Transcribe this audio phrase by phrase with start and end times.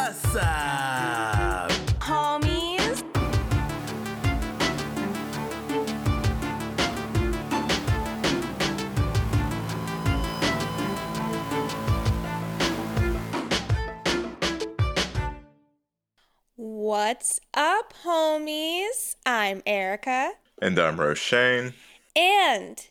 [0.00, 1.70] What's up?
[2.00, 3.04] Homies.
[16.56, 19.16] What's up, homies?
[19.26, 20.32] I'm Erica.
[20.62, 21.74] And I'm Roshane.
[22.16, 22.88] And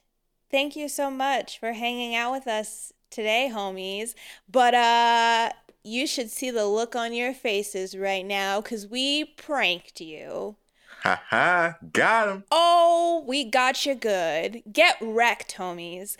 [0.51, 4.13] thank you so much for hanging out with us today, homies.
[4.47, 5.49] But uh
[5.83, 10.55] you should see the look on your faces right now cuz we pranked you.
[11.03, 12.43] Ha ha, got him.
[12.51, 14.63] Oh, we got you good.
[14.71, 16.17] Get wrecked, homies.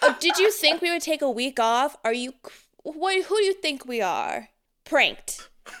[0.00, 1.96] Uh, did you think we would take a week off?
[2.04, 2.34] Are you
[2.82, 4.50] what who do you think we are?
[4.84, 5.48] Pranked.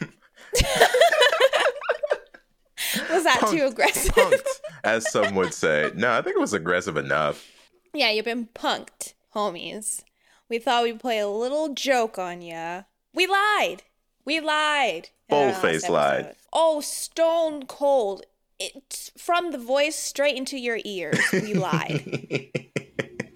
[3.10, 4.12] Was that too aggressive?
[4.14, 5.90] Punked, as some would say.
[5.94, 7.46] No, I think it was aggressive enough.
[7.92, 10.02] Yeah, you've been punked, homies.
[10.48, 12.82] We thought we'd play a little joke on ya.
[13.14, 13.82] We lied.
[14.24, 15.10] We lied.
[15.28, 16.20] in our last Bold-faced lied.
[16.20, 16.36] episode.
[16.52, 18.22] Oh, stone cold.
[18.58, 21.18] It's from the voice straight into your ears.
[21.32, 22.50] We lied.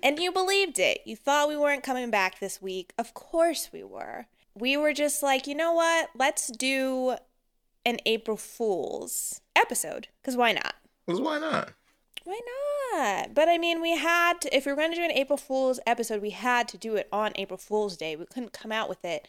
[0.03, 1.01] and you believed it.
[1.05, 2.93] You thought we weren't coming back this week.
[2.99, 4.27] Of course we were.
[4.55, 6.11] We were just like, you know what?
[6.15, 7.17] Let's do
[7.85, 10.09] an April Fool's episode.
[10.21, 10.75] Because why not?
[11.07, 11.71] Because why not?
[12.29, 12.41] Why
[12.93, 13.35] not?
[13.35, 15.81] But I mean, we had to, if we were going to do an April Fool's
[15.87, 18.17] episode, we had to do it on April Fool's Day.
[18.17, 19.27] We couldn't come out with it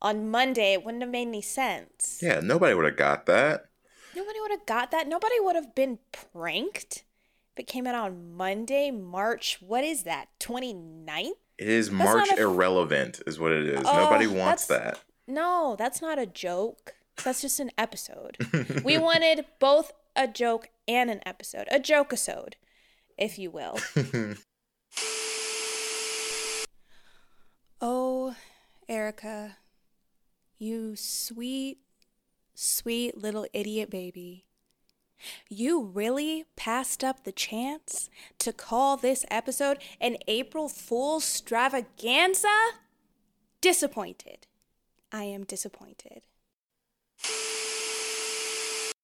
[0.00, 0.72] on Monday.
[0.72, 2.20] It wouldn't have made any sense.
[2.22, 3.66] Yeah, nobody would have got that.
[4.14, 5.08] Nobody would have got that.
[5.08, 7.02] Nobody would have been pranked
[7.56, 11.30] if it came out on Monday, March, what is that, 29th?
[11.58, 13.82] It is not March a irrelevant, is what it is.
[13.84, 15.00] Oh, nobody wants that.
[15.26, 16.94] No, that's not a joke.
[17.24, 18.36] That's just an episode.
[18.84, 22.56] we wanted both a joke and an episode, a joke episode,
[23.18, 23.78] if you will.
[27.80, 28.34] oh,
[28.88, 29.58] Erica,
[30.58, 31.78] you sweet,
[32.54, 34.44] sweet little idiot baby.
[35.48, 42.48] You really passed up the chance to call this episode an April Fool's extravaganza?
[43.60, 44.46] Disappointed.
[45.10, 46.22] I am disappointed.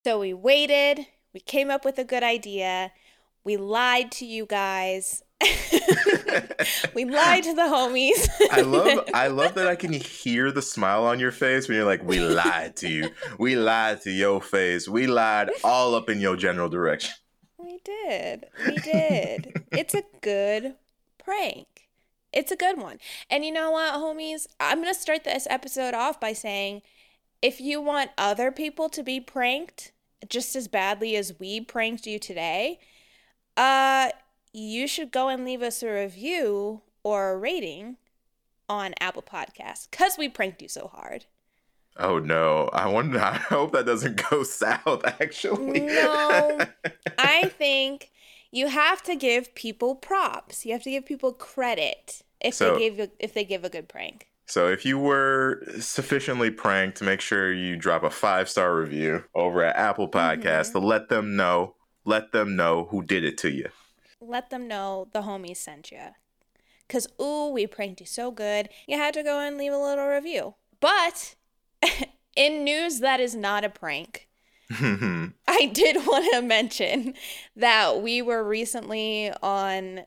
[0.05, 2.91] So we waited, we came up with a good idea,
[3.45, 5.23] we lied to you guys.
[6.95, 8.29] we lied to the homies.
[8.51, 11.87] I love I love that I can hear the smile on your face when you're
[11.87, 13.11] like, We lied to you.
[13.39, 14.89] We lied to your face.
[14.89, 17.15] We lied all up in your general direction.
[17.59, 18.47] we did.
[18.67, 19.65] We did.
[19.73, 20.75] it's a good
[21.19, 21.67] prank.
[22.33, 22.99] It's a good one.
[23.29, 24.47] And you know what, homies?
[24.59, 26.83] I'm going to start this episode off by saying
[27.43, 29.93] if you want other people to be pranked
[30.29, 32.79] just as badly as we pranked you today,
[33.57, 34.11] uh
[34.55, 37.97] you should go and leave us a review or a rating
[38.69, 41.27] on Apple Podcasts cuz we pranked you so hard.
[41.97, 42.71] Oh no.
[42.73, 45.81] I wonder I hope that doesn't go south actually.
[45.81, 46.61] No.
[47.19, 48.11] I think
[48.51, 50.65] you have to give people props.
[50.67, 53.69] You have to give people credit if So- they give a, if they give a
[53.71, 54.29] good prank.
[54.47, 59.63] So if you were sufficiently pranked, make sure you drop a five star review over
[59.63, 60.19] at Apple mm-hmm.
[60.19, 63.69] Podcasts to let them know, let them know who did it to you.
[64.21, 66.01] Let them know the homies sent you.
[66.89, 68.69] Cause ooh, we pranked you so good.
[68.87, 70.55] You had to go and leave a little review.
[70.81, 71.37] But
[72.37, 74.29] in news that is not a prank,
[74.71, 77.15] I did want to mention
[77.57, 80.03] that we were recently on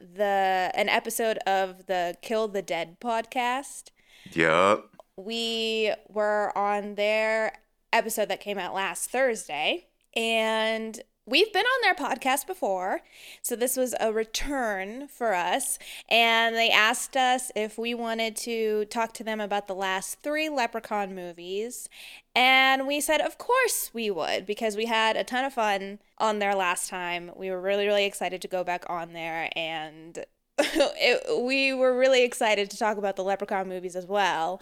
[0.00, 3.90] the an episode of the Kill the Dead podcast.
[4.32, 4.90] yup.
[5.16, 7.52] we were on their
[7.92, 9.86] episode that came out last Thursday,
[10.16, 13.00] and we've been on their podcast before.
[13.42, 15.78] So this was a return for us.
[16.08, 20.48] And they asked us if we wanted to talk to them about the last three
[20.48, 21.88] Leprechaun movies.
[22.34, 26.38] And we said, of course we would, because we had a ton of fun on
[26.38, 27.30] there last time.
[27.34, 30.24] We were really, really excited to go back on there and
[30.58, 34.60] it, we were really excited to talk about the Leprechaun movies as well.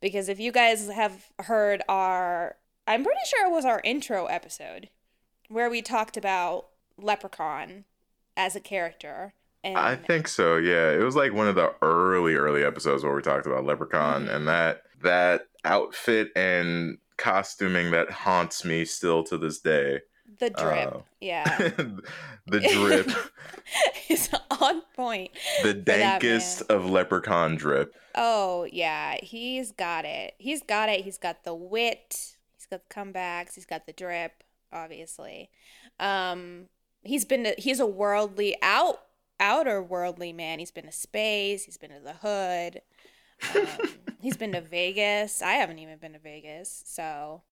[0.00, 2.56] Because if you guys have heard our,
[2.86, 4.88] I'm pretty sure it was our intro episode
[5.48, 7.84] where we talked about Leprechaun
[8.36, 9.34] as a character.
[9.62, 10.56] And I think so.
[10.56, 14.26] Yeah, it was like one of the early, early episodes where we talked about Leprechaun
[14.26, 14.34] Mhm.
[14.34, 20.00] and that that outfit and costuming that haunts me still to this day.
[20.40, 21.44] the drip, uh, yeah,
[22.46, 23.08] the drip,
[24.10, 25.30] is on point.
[25.62, 27.94] the dankest of Leprechaun drip.
[28.14, 30.34] Oh yeah, he's got it.
[30.38, 31.04] He's got it.
[31.04, 32.36] He's got the wit.
[32.56, 33.54] He's got the comebacks.
[33.54, 34.42] He's got the drip.
[34.74, 35.50] Obviously,
[36.00, 36.66] um,
[37.02, 37.44] he's been.
[37.44, 39.00] To, he's a worldly out
[39.40, 40.58] outer worldly man.
[40.58, 41.64] He's been to space.
[41.64, 42.82] He's been to the hood.
[43.54, 43.88] Um,
[44.20, 45.42] he's been to Vegas.
[45.42, 46.82] I haven't even been to Vegas.
[46.86, 47.42] So,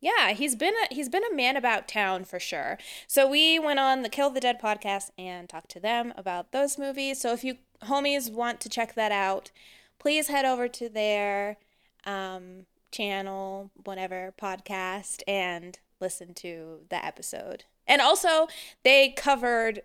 [0.00, 2.78] yeah, he's been a, he's been a man about town for sure.
[3.06, 6.78] So we went on the Kill the Dead podcast and talked to them about those
[6.78, 7.20] movies.
[7.20, 9.50] So if you homies want to check that out,
[9.98, 11.58] please head over to their
[12.04, 17.64] um, channel, whatever podcast, and listen to the episode.
[17.86, 18.48] And also,
[18.82, 19.82] they covered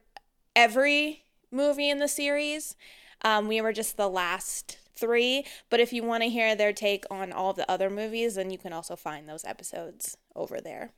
[0.55, 2.75] every movie in the series.
[3.23, 7.05] Um, we were just the last three, but if you want to hear their take
[7.09, 10.91] on all of the other movies, then you can also find those episodes over there.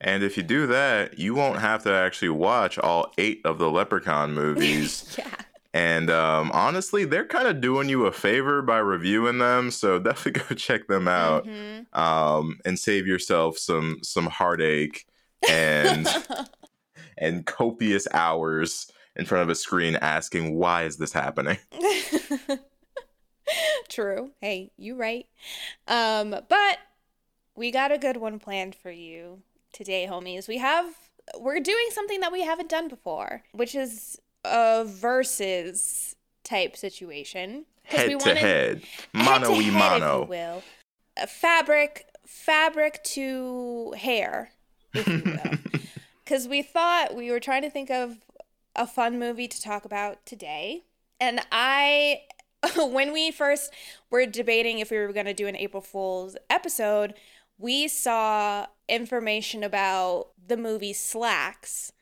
[0.00, 3.70] And if you do that, you won't have to actually watch all eight of the
[3.70, 5.14] Leprechaun movies.
[5.18, 5.34] yeah.
[5.74, 9.70] And um, honestly, they're kind of doing you a favor by reviewing them.
[9.72, 11.86] So definitely go check them out Mhm.
[11.94, 15.04] um, and save yourself some some heartache
[15.50, 16.06] and
[17.18, 18.86] and copious hours
[19.16, 21.58] in front of a screen asking why is this happening.
[23.88, 24.30] True.
[24.40, 25.26] Hey, you right.
[25.86, 26.78] Um, but
[27.56, 29.42] we got a good one planned for you
[29.72, 30.48] today, homies.
[30.48, 30.86] We have
[31.38, 36.14] we're doing something that we haven't done before, which is a versus
[36.44, 37.64] type situation.
[37.84, 38.86] Head we to wanted- head, to
[39.18, 40.24] y head, you mano.
[40.24, 40.62] will.
[41.16, 44.50] A fabric, fabric to hair,
[44.94, 45.80] if you will.
[46.24, 48.16] Because we thought we were trying to think of
[48.74, 50.84] a fun movie to talk about today.
[51.20, 52.22] And I,
[52.78, 53.70] when we first
[54.10, 57.12] were debating if we were going to do an April Fool's episode,
[57.58, 61.92] we saw information about the movie Slaxx,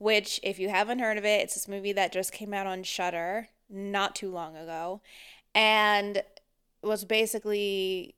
[0.00, 2.82] which, if you haven't heard of it, it's this movie that just came out on
[2.82, 5.02] Shudder not too long ago.
[5.54, 6.22] And
[6.82, 8.14] was basically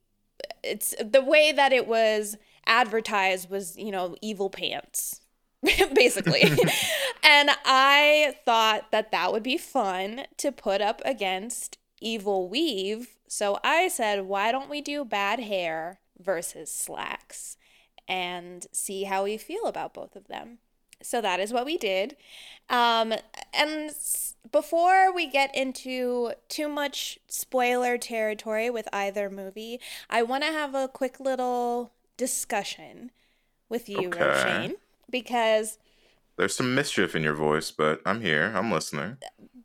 [0.63, 5.21] it's the way that it was advertised was you know evil pants
[5.93, 6.43] basically.
[7.25, 13.15] And i thought that that would be fun to put up against evil weave.
[13.27, 17.57] So i said why don't we do bad hair versus Slaxx
[18.07, 20.59] and see how we feel about both of them
[21.03, 22.15] so that is what we did
[22.69, 23.13] um,
[23.53, 23.91] and
[24.51, 29.79] before we get into too much spoiler territory with either movie,
[30.09, 33.11] I want to have a quick little discussion
[33.69, 34.19] with you, Okay.
[34.19, 34.73] Roshane,
[35.09, 35.77] because
[36.37, 38.53] There's some mischief in your voice, but I'm here.
[38.55, 39.17] I'm listening.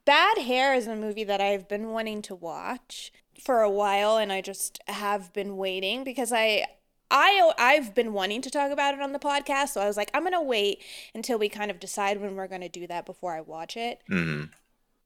[0.04, 3.12] Bad Hair is a movie that I've been wanting to watch
[3.42, 6.64] for a while and I just have been waiting because I
[7.10, 10.10] I I've been wanting to talk about it on the podcast, so I was like
[10.14, 10.82] I'm going to wait
[11.14, 14.00] until we kind of decide when we're going to do that before I watch it.
[14.08, 14.44] hmm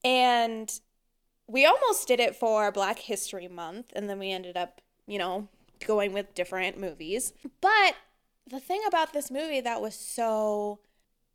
[0.05, 0.73] And
[1.47, 5.49] we almost did it for Black History Month, and then we ended up, you know,
[5.87, 7.33] going with different movies.
[7.61, 7.95] But
[8.49, 10.81] the thing about this movie that was so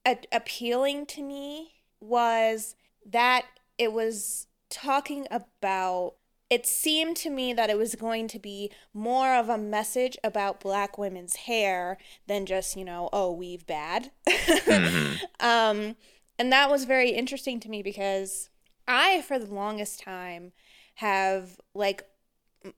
[0.06, 2.76] a- appealing to me was
[3.06, 3.46] that
[3.78, 6.16] it was talking about
[6.50, 10.62] it seemed to me that it was going to be more of a message about
[10.62, 11.98] black women's hair
[12.28, 14.12] than just, you know, oh, weave bad.
[14.28, 15.96] hmm Um,
[16.40, 18.50] and that was very interesting to me because
[18.88, 20.54] I, for the longest time,
[20.96, 22.04] have like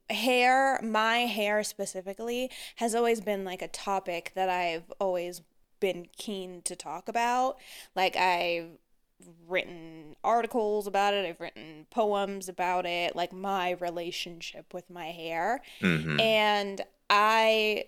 [0.10, 5.42] hair, my hair specifically, has always been like a topic that I've always
[5.80, 7.58] been keen to talk about.
[7.96, 8.78] Like, I've
[9.48, 15.62] written articles about it, I've written poems about it, like my relationship with my hair.
[15.82, 17.86] hmm And I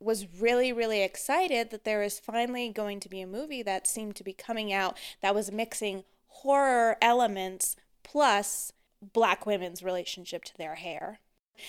[0.00, 4.14] was really, really excited that there was finally going to be a movie that seemed
[4.16, 10.76] to be coming out that was mixing horror elements plus black women's relationship to their
[10.76, 11.20] hair.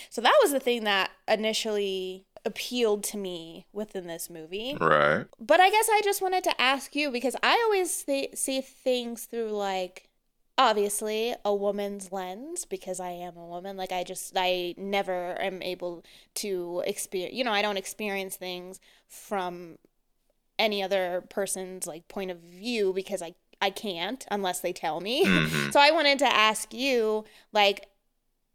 [0.10, 4.78] So that was the thing that initially appealed to me within this movie.
[4.80, 5.26] Right.
[5.40, 9.26] But I guess I just wanted to ask you because I always th- see things
[9.26, 10.10] through like
[10.58, 13.78] obviously a woman's lens because I am a woman.
[13.78, 16.04] Like I just I never am able
[16.36, 19.78] to experience, you know, I don't experience things from
[20.58, 25.26] any other person's like point of view because I I can't unless they tell me.
[25.26, 27.88] hmm So I wanted to ask you, like,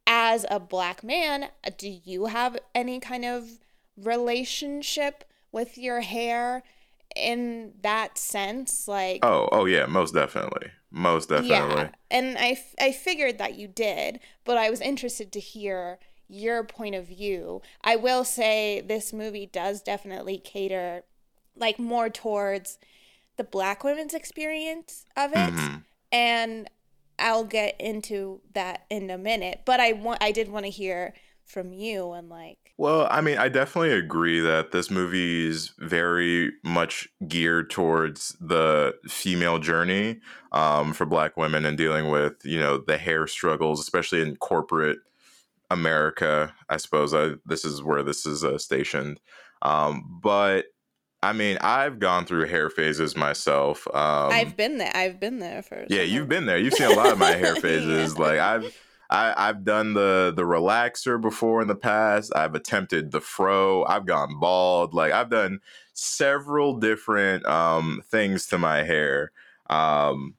[0.06, 1.48] as a black man,
[1.78, 3.60] do you have any kind of
[3.96, 6.62] relationship with your hair
[7.16, 8.88] in that sense?
[8.88, 11.50] Like, Oh, oh yeah, most definitely, most definitely.
[11.82, 11.88] yeah.
[12.10, 15.98] And I, f- I figured that you did, but I was interested to hear
[16.28, 17.62] your point of view.
[17.82, 21.04] I will say this movie does definitely cater,
[21.54, 22.78] like, more towards
[23.36, 25.82] the black women's experience of it Mhm.
[26.12, 26.70] and
[27.18, 29.62] I'll get into that in a minute.
[29.64, 33.38] But I want I did want to hear from you and like Well, I mean,
[33.38, 40.92] I definitely agree that this movie is very much geared towards the female journey um,
[40.92, 44.98] for Black women and dealing with, you know, the hair struggles, especially in corporate
[45.70, 46.52] America.
[46.68, 49.20] I suppose I, this is where this is uh, stationed.
[49.62, 50.66] Um, but
[51.22, 53.86] I mean, I've gone through hair phases myself.
[53.94, 54.90] Um, I've been there.
[54.94, 55.86] I've been there for.
[55.88, 56.58] yeah, you've been there.
[56.58, 58.14] You've seen a lot of my hair phases.
[58.14, 58.22] Yeah.
[58.22, 58.76] Like I've
[59.10, 62.32] I, I've done the the relaxer before in the past.
[62.34, 63.84] I've attempted the fro.
[63.84, 64.94] I've gone bald.
[64.94, 65.60] Like I've done
[65.92, 69.32] several different um, things to my hair.
[69.70, 70.34] Um,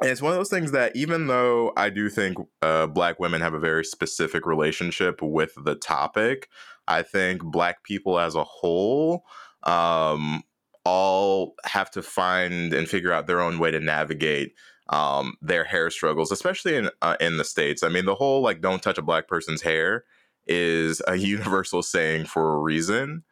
[0.00, 3.40] and it's one of those things that even though I do think uh, black women
[3.40, 6.48] have a very specific relationship with the topic,
[6.88, 9.24] I think black people as a whole
[9.62, 10.42] um,
[10.84, 14.54] all have to find and figure out their own way to navigate
[14.88, 17.82] um, their hair struggles, especially in uh, in the states.
[17.82, 20.04] I mean, the whole like "don't touch a black person's hair"
[20.46, 23.24] is a universal saying for a reason.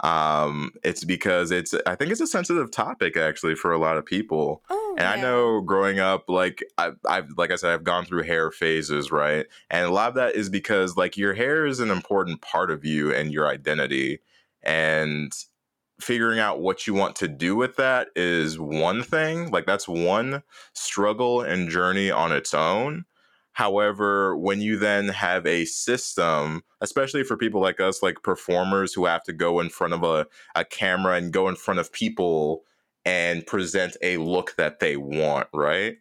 [0.00, 4.04] Um, it's because it's I think it's a sensitive topic actually for a lot of
[4.04, 4.62] people.
[4.68, 8.24] Oh, And I know growing up, like I, I've, like I said, I've gone through
[8.24, 9.46] hair phases, right?
[9.70, 12.84] And a lot of that is because like your hair is an important part of
[12.84, 14.20] you and your identity,
[14.62, 15.32] and
[16.00, 19.50] figuring out what you want to do with that is one thing.
[19.50, 20.42] Like that's one
[20.74, 23.04] struggle and journey on its own.
[23.52, 29.06] However, when you then have a system, especially for people like us, like performers who
[29.06, 32.64] have to go in front of a, a camera and go in front of people
[33.06, 35.96] and present a look that they want, right?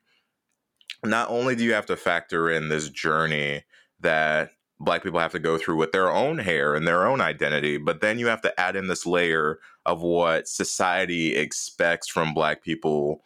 [1.06, 3.64] Not only do you have to factor in this journey
[4.02, 7.78] that black people have to go through with their own hair and their own identity,
[7.78, 12.64] but then you have to add in this layer of what society expects from black
[12.64, 13.24] people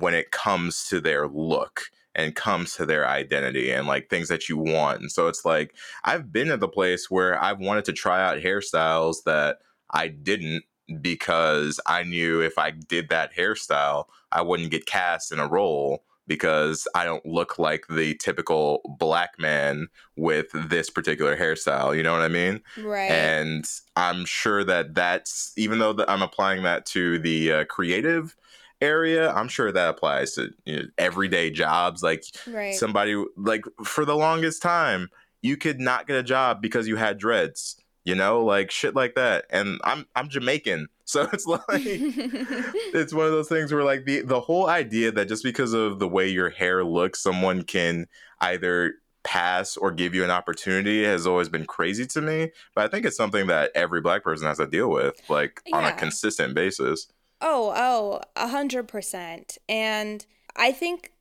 [0.00, 1.82] when it comes to their look
[2.14, 5.00] and comes to their identity and like things that you want.
[5.00, 8.38] And so it's like I've been at the place where I've wanted to try out
[8.38, 9.58] hairstyles that
[9.90, 10.64] I didn't
[11.00, 16.04] because I knew if I did that hairstyle, I wouldn't get cast in a role
[16.26, 21.96] because I don't look like the typical black man with this particular hairstyle.
[21.96, 22.60] You know what I mean?
[22.82, 23.10] Right.
[23.10, 23.64] And
[23.96, 28.36] I'm sure that that's even though that I'm applying that to the uh, creative
[28.80, 32.02] area, I'm sure that applies to you know, everyday jobs.
[32.02, 32.74] Like right.
[32.74, 35.10] somebody like for the longest time,
[35.42, 37.76] you could not get a job because you had dreads.
[38.04, 39.46] You know, like shit like that.
[39.48, 44.22] And I'm I'm Jamaican, so it's like it's one of those things where like the
[44.22, 48.06] the whole idea that just because of the way your hair looks, someone can
[48.40, 52.52] either pass or give you an opportunity has always been crazy to me.
[52.74, 55.84] But I think it's something that every black person has to deal with, like on
[55.84, 57.08] a consistent basis.
[57.40, 59.58] Oh, oh, a hundred percent.
[59.68, 60.24] And
[60.56, 61.12] I think,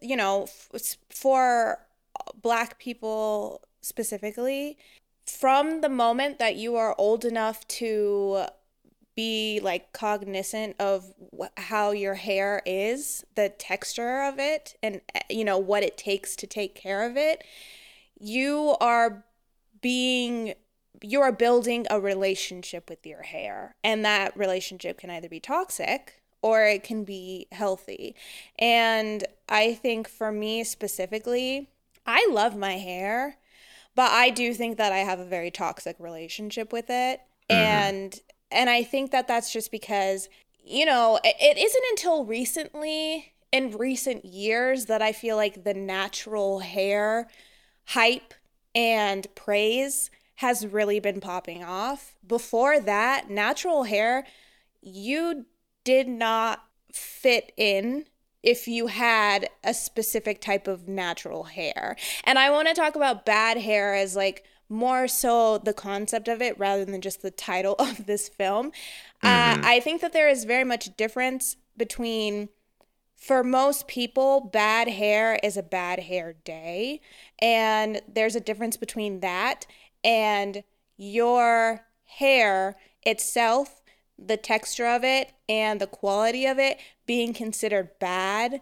[0.00, 0.46] you know,
[1.10, 1.78] for
[2.40, 4.78] Black people specifically,
[5.26, 8.44] from the moment that you are old enough to
[9.16, 15.20] be like cognizant of wh- how your hair is, the texture of it, and uh,
[15.28, 17.44] you know what it takes to take care of it,
[18.18, 19.24] you are
[19.80, 20.54] being
[21.02, 26.20] you are building a relationship with your hair and that relationship can either be toxic
[26.42, 28.14] or it can be healthy
[28.58, 31.70] and i think for me specifically
[32.06, 33.38] i love my hair
[33.94, 37.56] but i do think that i have a very toxic relationship with it Mhm.
[37.56, 38.20] and
[38.50, 40.28] and i think that that's just because
[40.64, 45.74] you know it, it isn't until recently in recent years that i feel like the
[45.74, 47.28] natural hair
[47.86, 48.34] hype
[48.74, 52.14] and praise has really been popping off.
[52.26, 54.26] Before that, natural hair,
[54.80, 55.44] you
[55.84, 58.06] did not fit in
[58.42, 61.94] if you had a specific type of natural hair.
[62.24, 66.40] And I want to talk about bad hair as like more so the concept of
[66.40, 68.72] it rather than just the title of this film.
[69.22, 69.64] Uh, Mhm.
[69.64, 72.48] I think that there is very much difference between
[73.16, 77.00] for most people, bad hair is a bad hair day.
[77.40, 79.66] And there's a difference between that
[80.02, 80.64] and
[80.96, 83.82] your hair itself,
[84.18, 88.60] the texture of it, and the quality of it being considered bad.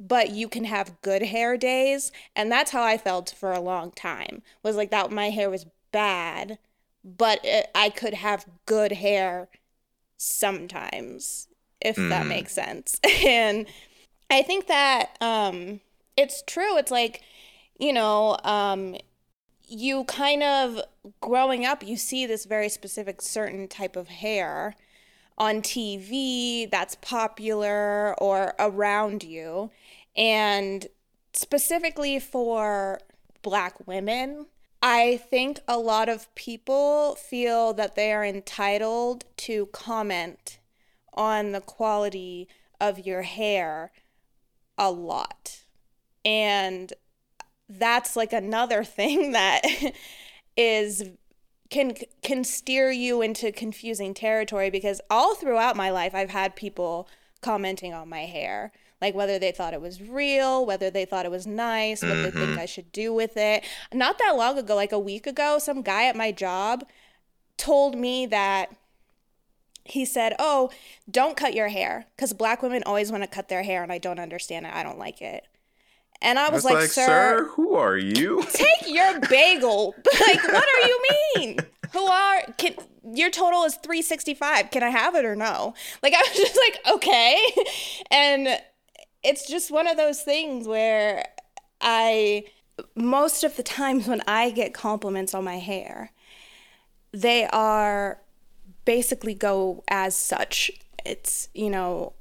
[0.00, 2.10] But you can have good hair days.
[2.34, 5.66] And that's how I felt for a long time was like that my hair was
[5.92, 6.58] bad,
[7.04, 9.48] but it, I could have good hair
[10.16, 11.48] sometimes,
[11.80, 12.28] if that Mm.
[12.28, 13.00] makes sense.
[13.26, 13.66] and
[14.30, 15.80] I think that um,
[16.16, 16.76] it's true.
[16.78, 17.22] It's like,
[17.78, 18.96] you know, um,
[19.68, 20.80] you kind of
[21.20, 24.76] growing up, you see this very specific certain type of hair
[25.38, 29.70] on TV that's popular or around you.
[30.20, 30.86] And
[31.32, 33.00] specifically for
[33.40, 34.46] Black women,
[34.82, 40.58] I think a lot of people feel that they are entitled to comment
[41.14, 42.48] on the quality
[42.78, 43.92] of your hair
[44.76, 45.64] a lot.
[46.22, 46.92] And
[47.66, 49.62] that's like another thing that
[50.56, 51.10] is
[51.70, 57.08] can can steer you into confusing territory because all throughout my life I've had people
[57.40, 61.30] commenting on my hair like whether they thought it was real, whether they thought it
[61.30, 62.58] was nice, what they think mm-hmm.
[62.58, 63.64] I should do with it.
[63.92, 66.84] Not that long ago, like a week ago, some guy at my job
[67.56, 68.74] told me that
[69.84, 70.70] he said, "Oh,
[71.10, 73.98] don't cut your hair cuz black women always want to cut their hair and I
[73.98, 74.74] don't understand it.
[74.74, 75.46] I don't like it."
[76.22, 78.42] And I was It's like, "Sir, who are you?
[78.52, 79.94] take your bagel.
[80.20, 81.02] like, what are you
[81.36, 81.58] mean?
[81.92, 82.76] Who are can
[83.12, 84.70] your total is 365.
[84.70, 85.74] Can I have it or no?
[86.04, 87.36] Like I was just like, okay.
[88.10, 88.60] And
[89.22, 91.24] it's just one of those things where
[91.80, 92.44] I
[92.94, 96.12] most of the times when I get compliments on my hair,
[97.12, 98.20] they are
[98.84, 100.70] basically go as such.
[101.04, 102.14] It's, you know,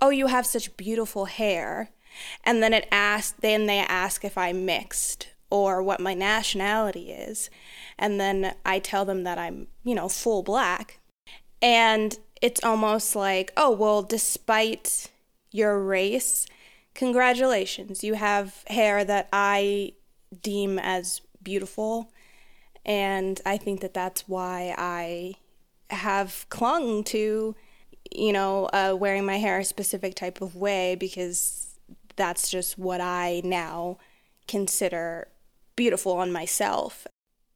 [0.00, 1.90] oh, you have such beautiful hair.
[2.44, 7.50] And then it asks, then they ask if I'm mixed or what my nationality is.
[7.98, 11.00] And then I tell them that I'm, you know, full black.
[11.60, 15.10] And it's almost like, oh, well, despite
[15.52, 16.46] your race,
[16.94, 18.02] congratulations.
[18.02, 19.92] You have hair that I
[20.40, 22.12] deem as beautiful.
[22.84, 25.34] And I think that that's why I
[25.90, 27.54] have clung to,
[28.10, 31.78] you know, uh, wearing my hair a specific type of way because
[32.16, 33.98] that's just what I now
[34.48, 35.28] consider
[35.76, 37.06] beautiful on myself.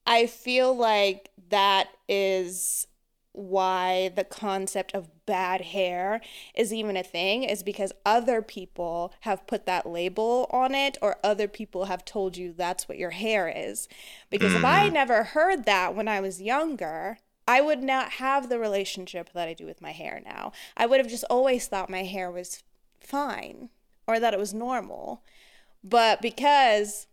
[0.07, 2.87] I feel like that is
[3.33, 6.21] why the concept of bad hair
[6.55, 11.17] is even a thing is because other people have put that label on it or
[11.23, 13.89] other people have told you that's what your hair is.
[14.31, 14.93] Because if I mm.
[14.93, 17.19] never heard that when I was younger,
[17.49, 20.53] I would not have the relationship that I do with my hair now.
[20.77, 22.63] I would have just always thought my hair was
[23.01, 23.69] fine
[24.07, 25.23] or that it was normal.
[25.83, 27.07] But because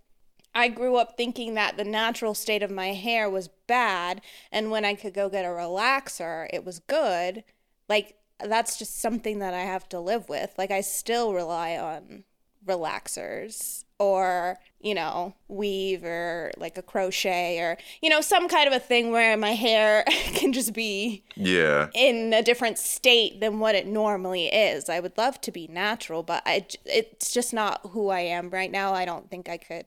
[0.56, 4.86] I grew up thinking that the natural state of my hair was bad, and when
[4.86, 7.44] I could go get a relaxer, it was good.
[7.90, 10.54] Like, that's just something that I have to live with.
[10.58, 12.24] Like, I still rely on
[12.66, 18.74] relaxers or, you know, weave or like a crochet or, you know, some kind of
[18.74, 21.90] a thing where my hair can just be Yeah.
[21.94, 24.90] in a different state than what it normally is.
[24.90, 28.72] I would love to be natural, but I, it's just not who I am right
[28.72, 28.94] now.
[28.94, 29.86] I don't think I could,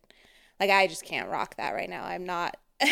[0.60, 2.04] like, I just can't rock that right now.
[2.04, 2.56] I'm not,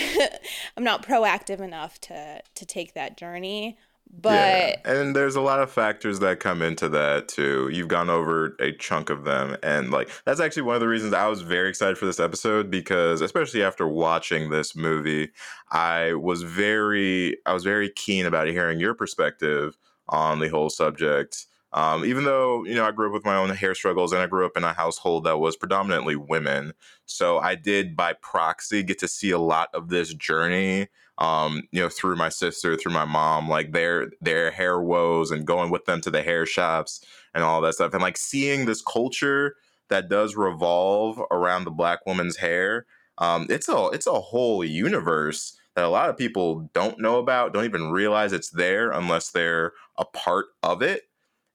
[0.76, 3.76] I'm not proactive enough to to take that journey.
[4.20, 4.74] But yeah.
[4.84, 7.68] And there's a lot of factors that come into that too.
[7.72, 9.56] You've gone over a chunk of them.
[9.62, 12.70] And like that's actually one of the reasons I was very excited for this episode
[12.70, 15.30] because especially after watching this movie,
[15.70, 19.76] I was very I was very keen about hearing your perspective
[20.08, 21.46] on the whole subject.
[21.72, 24.26] Um, even though you know I grew up with my own hair struggles and I
[24.26, 26.72] grew up in a household that was predominantly women,
[27.04, 31.80] so I did by proxy get to see a lot of this journey um, you
[31.80, 35.84] know, through my sister, through my mom, like their their hair woes and going with
[35.84, 37.92] them to the hair shops and all that stuff.
[37.92, 39.56] And like seeing this culture
[39.88, 42.86] that does revolve around the black woman's hair,
[43.18, 47.52] um, it's a it's a whole universe that a lot of people don't know about,
[47.52, 51.02] don't even realize it's there unless they're a part of it.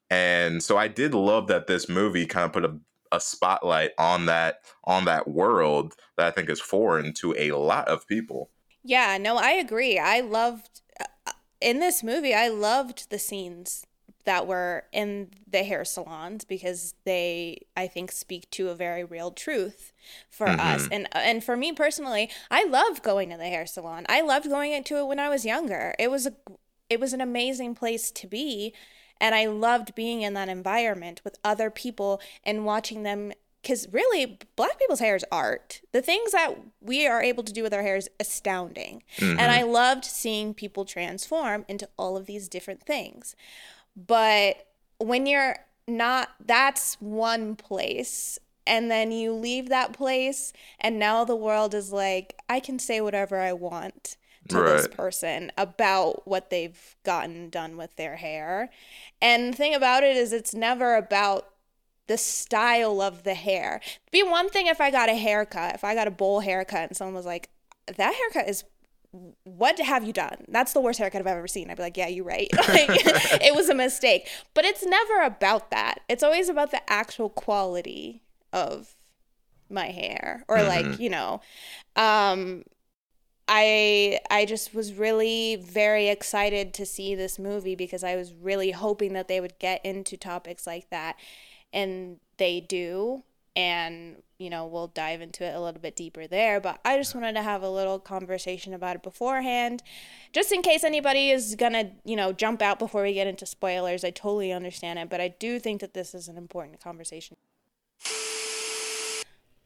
[0.10, 2.78] And so I did love that this movie kind of put a
[3.12, 7.88] a spotlight on that on that world that I think is foreign to a lot
[7.88, 8.52] of people.
[8.84, 10.00] Yeah, no, I agree.
[10.00, 12.34] I loved uh, in this movie.
[12.34, 13.86] I loved the scenes
[14.26, 19.32] that were in the hair salons because they, I think, speak to a very real
[19.32, 19.92] truth
[20.30, 20.88] for us.
[20.92, 24.06] And uh, and for me personally, I loved going to the hair salon.
[24.08, 25.96] I loved going into it when I was younger.
[26.00, 26.34] It was a,
[26.90, 28.74] it was an amazing place to be,
[29.20, 34.38] and I loved being in that environment with other people and watching them because really
[34.56, 35.82] black people's hair is art.
[35.92, 39.04] The things that we are able to do with our hair is astounding.
[39.20, 39.50] And mm-hmm.
[39.50, 43.36] i loved seeing people transform into all of these different things.
[43.96, 44.68] But
[45.00, 51.36] when you're not that's one place and then you leave that place and now the
[51.36, 54.18] world is like i can say whatever i want
[54.50, 58.70] to this person about what they've gotten done with their hair.
[59.22, 61.50] And the thing about it is it's never about
[62.10, 63.80] the style of the hair.
[63.84, 66.90] It'd be one thing if I got a haircut, if I got a bowl haircut
[66.90, 67.50] and someone was like,
[67.86, 68.66] that haircut is
[69.44, 70.46] what have you done?
[70.48, 71.70] That's the worst haircut I've ever seen.
[71.70, 72.48] I'd be like, yeah, you're right.
[72.58, 72.90] Like,
[73.42, 74.28] it was a mistake.
[74.54, 76.02] But it's never about that.
[76.10, 78.96] It's always about the actual quality of
[79.70, 81.42] my hair or like, you know,
[81.96, 82.64] um
[83.48, 88.72] I I just was really very excited to see this movie because I was really
[88.72, 91.16] hoping that they would get into topics like that
[91.74, 93.24] and they do
[93.56, 97.14] and you know we'll dive into it a little bit deeper there but i just
[97.14, 99.84] wanted to have a little conversation about it beforehand
[100.32, 104.04] just in case anybody is gonna you know jump out before we get into spoilers.
[104.04, 107.36] I totally understand it but i do think that this is an important conversation.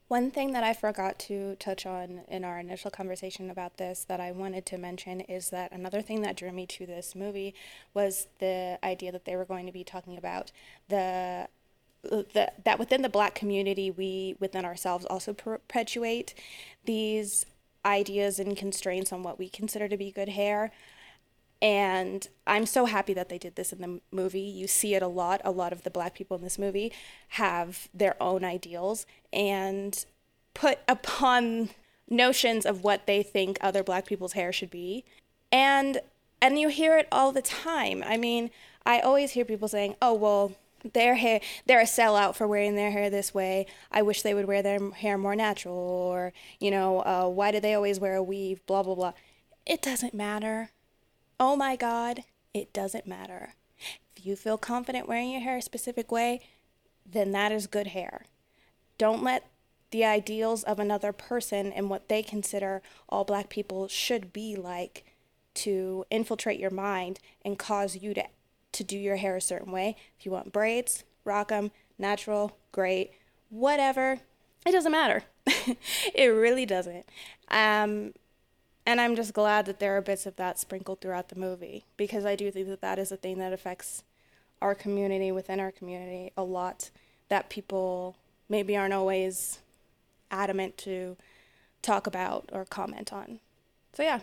[0.10, 4.20] One thing that I forgot to touch on in our initial conversation about this that
[4.20, 7.56] I wanted to mention is that another thing that drew me to this movie
[7.96, 10.52] was the idea that they were going to be talking about
[10.88, 11.48] the
[12.04, 16.34] the, that within the black community we within ourselves also perpetuate
[16.86, 17.46] these
[17.86, 20.72] ideas and constraints on what we consider to be good hair
[21.63, 24.42] and I'm so happy that they did this in the movie.
[24.42, 25.39] You see it a lot.
[25.46, 26.92] A lot of the black people in this movie
[27.30, 30.06] have their own ideals and
[30.54, 31.70] put upon
[32.10, 35.06] notions of what they think other black people's hair should be.
[35.54, 36.02] And
[36.42, 38.04] and you hear it all the time.
[38.06, 38.52] I mean,
[38.86, 40.52] I always hear people saying, "Oh, well,
[40.91, 44.48] their hair they're a sellout for wearing their hair this way i wish they would
[44.48, 48.24] wear their hair more natural or you know uh, why do they always wear a
[48.24, 49.13] weave blah blah blah
[49.65, 50.72] it doesn't matter
[51.39, 53.56] Oh my God, it doesn't matter.
[54.15, 56.41] If you feel confident wearing your hair a specific way,
[57.06, 58.28] then that is good hair.
[58.98, 59.50] Don't let
[59.91, 65.04] the ideals of another person and what they consider all black people should be like
[65.56, 68.24] to infiltrate your mind and cause you to
[68.74, 69.96] to do your hair a certain way.
[70.20, 73.12] If you want braids, rock them, natural, great,
[73.50, 74.20] whatever.
[74.66, 75.24] It doesn't matter.
[76.14, 77.06] it really doesn't.
[77.50, 78.14] Um,
[78.86, 82.26] and I'm just glad that there are bits of that sprinkled throughout the movie because
[82.26, 84.04] I do think that that is a thing that affects
[84.62, 86.90] our community within our community a lot
[87.30, 88.16] that people
[88.50, 89.60] maybe aren't always
[90.32, 91.18] adamant to
[91.82, 93.40] talk about or comment on.
[93.94, 94.22] So yeah,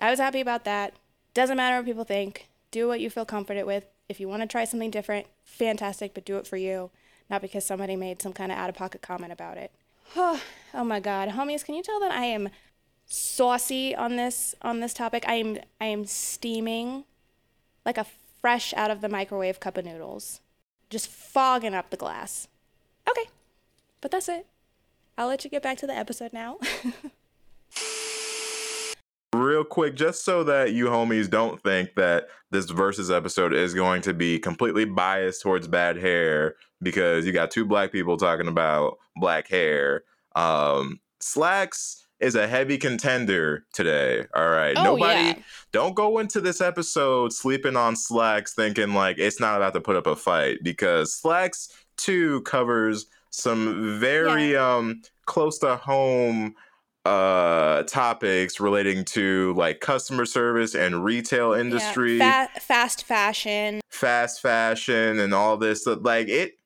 [0.00, 0.94] I was happy about that.
[1.34, 2.48] Doesn't matter what people think.
[2.70, 3.86] Do what you feel comforted with.
[4.08, 6.90] If you want to try something different, fantastic, but do it for you,
[7.28, 9.72] not because somebody made some kind of out of pocket comment about it.
[10.14, 10.40] Oh,
[10.74, 12.50] oh my god, homies, can you tell that I am
[13.06, 15.24] saucy on this on this topic.
[15.26, 17.04] I am I am steaming
[17.84, 18.06] like a
[18.40, 20.40] fresh out of the microwave cup of noodles.
[20.90, 22.48] Just fogging up the glass.
[23.08, 23.28] Okay.
[24.00, 24.46] But that's it.
[25.16, 26.58] I'll let you get back to the episode now.
[29.36, 34.02] Real quick, just so that you homies don't think that this versus episode is going
[34.02, 38.98] to be completely biased towards bad hair because you got two black people talking about
[39.16, 40.04] black hair.
[40.34, 44.24] Um, Slaxx is a heavy contender today.
[44.34, 44.76] All right.
[44.76, 45.38] Oh, Nobody yeah.
[45.72, 49.96] don't go into this episode sleeping on Slaxx thinking like it's not about to put
[49.96, 54.76] up a fight because Slaxx 2 covers some very yeah.
[54.76, 56.54] um close to home
[57.06, 62.46] uh topics relating to like customer service and retail industry yeah.
[62.46, 66.58] Fa- fast fashion fast fashion and all this like it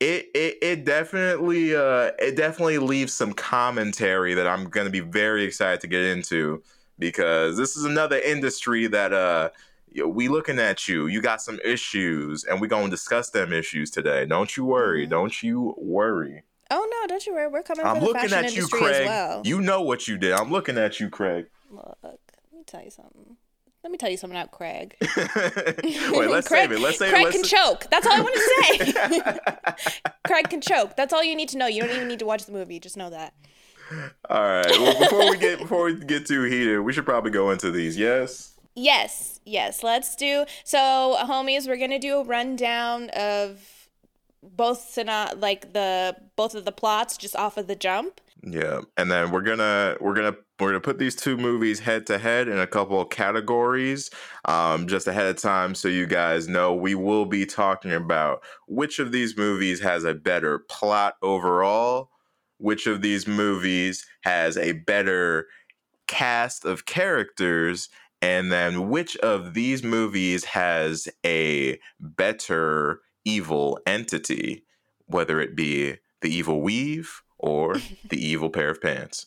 [0.00, 5.44] it it it definitely uh it definitely leaves some commentary that I'm gonna be very
[5.44, 6.62] excited to get into
[6.98, 9.50] because this is another industry that uh
[10.06, 11.06] we looking at you.
[11.06, 14.26] You got some issues, and we gonna discuss them issues today.
[14.26, 15.02] Don't you worry.
[15.02, 15.10] Mm-hmm.
[15.10, 16.42] Don't you worry.
[16.70, 17.48] Oh no, don't you worry.
[17.48, 17.86] We're coming.
[17.86, 19.06] I'm looking at you, Craig.
[19.06, 19.42] Well.
[19.44, 20.32] You know what you did.
[20.32, 21.46] I'm looking at you, Craig.
[21.70, 22.18] Look, let
[22.52, 23.36] me tell you something.
[23.84, 24.96] Let me tell you something about Craig.
[25.16, 26.80] Wait, let's Craig, save it.
[26.80, 27.30] Let's save Craig it.
[27.30, 27.86] Craig can choke.
[27.90, 30.02] That's all I want to say.
[30.26, 30.96] Craig can choke.
[30.96, 31.66] That's all you need to know.
[31.66, 32.80] You don't even need to watch the movie.
[32.80, 33.34] Just know that.
[34.28, 34.66] All right.
[34.68, 37.96] Well, before we get before we get too heated, we should probably go into these.
[37.96, 38.58] Yes.
[38.74, 39.40] Yes.
[39.46, 39.82] Yes.
[39.82, 40.44] Let's do.
[40.64, 43.77] So, homies, we're gonna do a rundown of
[44.42, 48.20] both not like the both of the plots just off of the jump.
[48.42, 52.18] Yeah, and then we're gonna we're gonna we're gonna put these two movies head to
[52.18, 54.10] head in a couple of categories,
[54.44, 59.00] um, just ahead of time, so you guys know we will be talking about which
[59.00, 62.10] of these movies has a better plot overall,
[62.58, 65.48] which of these movies has a better
[66.06, 67.88] cast of characters,
[68.22, 74.64] and then which of these movies has a better evil entity,
[75.06, 77.76] whether it be the evil weave or
[78.08, 79.26] the evil pair of pants.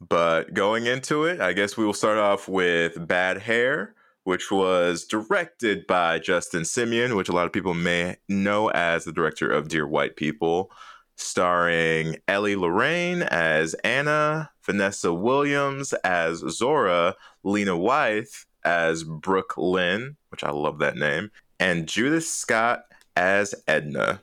[0.00, 3.94] But going into it, I guess we will start off with Bad Hair,
[4.24, 9.12] which was directed by Justin Simien, which a lot of people may know as the
[9.12, 10.70] director of Dear White People,
[11.16, 20.44] starring Ellie Lorraine as Anna, Vanessa Williams as Zora, Lena Waithe as Brooke Lynn, which
[20.44, 22.84] I love that name, and Judith Scott
[23.20, 24.22] as Edna.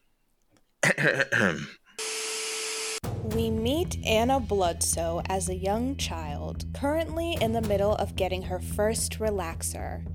[3.36, 8.58] We meet Anna Bludso as a young child, currently in the middle of getting her
[8.58, 10.06] first relaxer.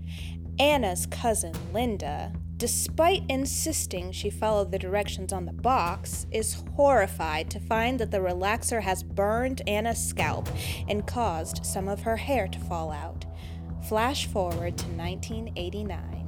[0.59, 7.61] Anna's cousin, Linda, despite insisting she follow the directions on the box, is horrified to
[7.61, 10.49] find that the relaxer has burned Anna's scalp
[10.89, 13.27] and caused some of her hair to fall out.
[13.89, 16.22] Flash forward to 1989.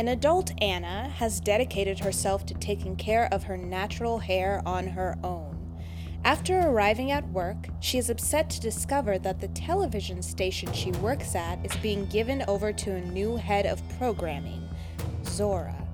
[0.00, 5.18] An adult Anna has dedicated herself to taking care of her natural hair on her
[5.22, 5.78] own.
[6.24, 11.34] After arriving at work, she is upset to discover that the television station she works
[11.34, 14.66] at is being given over to a new head of programming,
[15.26, 15.86] Zora.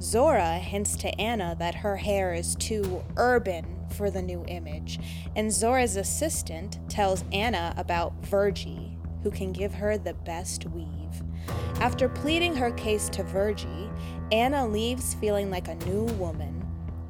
[0.00, 4.98] Zora hints to Anna that her hair is too urban for the new image,
[5.36, 11.01] and Zora's assistant tells Anna about Virgie, who can give her the best weave.
[11.80, 13.90] After pleading her case to Virgie,
[14.30, 16.54] Anna leaves feeling like a new woman.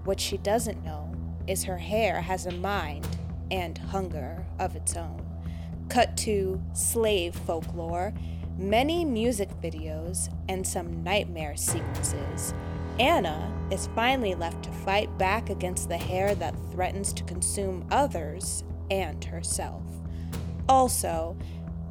[0.04, 1.14] What she doesn't know
[1.46, 3.06] is her hair has a mind
[3.50, 5.24] and hunger of its own.
[5.88, 8.14] Cut to slave folklore,
[8.56, 12.54] many music videos, and some nightmare sequences.
[12.98, 18.64] Anna is finally left to fight back against the hair that threatens to consume others
[18.90, 19.82] and herself.
[20.68, 21.36] Also,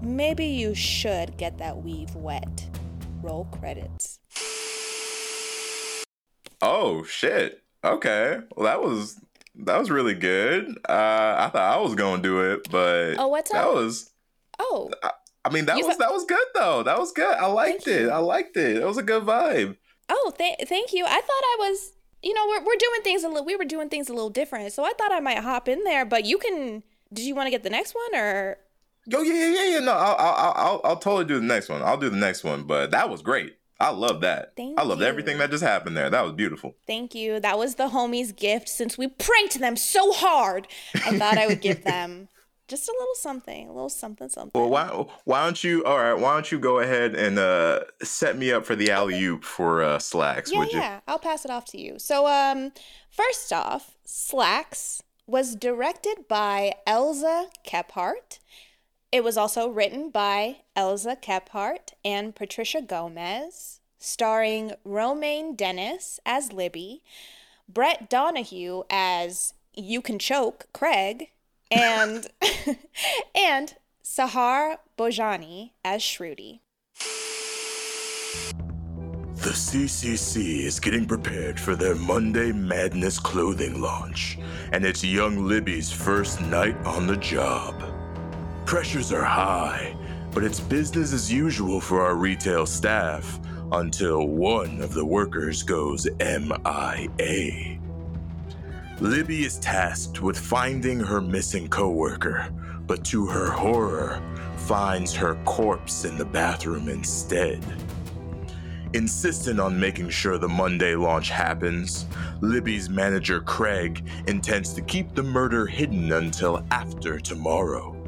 [0.01, 2.67] maybe you should get that weave wet.
[3.21, 4.19] Roll credits.
[6.61, 7.61] Oh shit.
[7.83, 8.39] Okay.
[8.55, 9.19] Well, that was
[9.55, 10.69] that was really good.
[10.87, 13.73] Uh, I thought I was gonna do it, but Oh, what's that up?
[13.75, 14.11] was.
[14.59, 14.91] Oh,
[15.43, 16.83] I mean, that You was that was good though.
[16.83, 17.35] That was good.
[17.35, 18.01] I liked Thank it.
[18.03, 18.09] you.
[18.11, 18.77] I liked it.
[18.77, 19.77] It was a good vibe.
[20.09, 21.05] oh, th- thank you.
[21.05, 23.89] I thought I was, you know, we're, we're doing things a little, we were doing
[23.89, 24.71] things a little different.
[24.73, 26.83] So I thought I might hop in there, but you can,
[27.13, 28.57] did you want to get the next one or?
[29.07, 29.79] Yo, yeah, yeah, yeah, yeah.
[29.79, 31.81] No, I'll, I'll, I'll, I'll totally do the next one.
[31.81, 32.63] I'll do the next one.
[32.63, 33.57] But that was great.
[33.79, 34.53] I love that.
[34.55, 35.07] Thank I loved you.
[35.07, 36.09] everything that just happened there.
[36.09, 36.75] That was beautiful.
[36.85, 37.39] Thank you.
[37.39, 40.67] That was the homies' gift since we pranked them so hard.
[40.93, 42.29] I thought I would give them
[42.67, 44.61] just a little something, a little something, something.
[44.61, 45.83] Well, why why don't you?
[45.83, 49.21] All right, why don't you go ahead and uh, set me up for the alley
[49.23, 50.51] oop for uh, Slaxx?
[50.51, 50.79] yeah, would you?
[50.79, 50.99] yeah.
[51.07, 51.97] I'll pass it off to you.
[51.97, 52.71] So, um,
[53.09, 58.39] first off, Slaxx was directed by Elza Kephart.
[59.11, 67.03] It was also written by Elza Kephart and Patricia Gomez, starring Romane Denis as Libby,
[67.67, 71.29] Brett Donahue as You Can Choke Craig,
[71.69, 72.27] and
[73.35, 76.61] and Sehar Bhojani as Shruti.
[79.41, 84.37] The CCC is getting prepared for their Monday Madness clothing launch,
[84.71, 88.00] and it's young Libby's first night on the job.
[88.65, 89.95] Pressures are high,
[90.31, 93.39] but it's business as usual for our retail staff
[93.71, 97.79] until one of the workers goes MIA.
[98.99, 102.49] Libby is tasked with finding her missing coworker,
[102.85, 104.21] but to her horror,
[104.57, 107.63] finds her corpse in the bathroom instead.
[108.93, 112.05] Insistent on making sure the Monday launch happens,
[112.41, 118.00] Libby's manager Craig intends to keep the murder hidden until after tomorrow.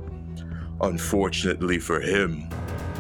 [0.82, 2.50] Unfortunately for him,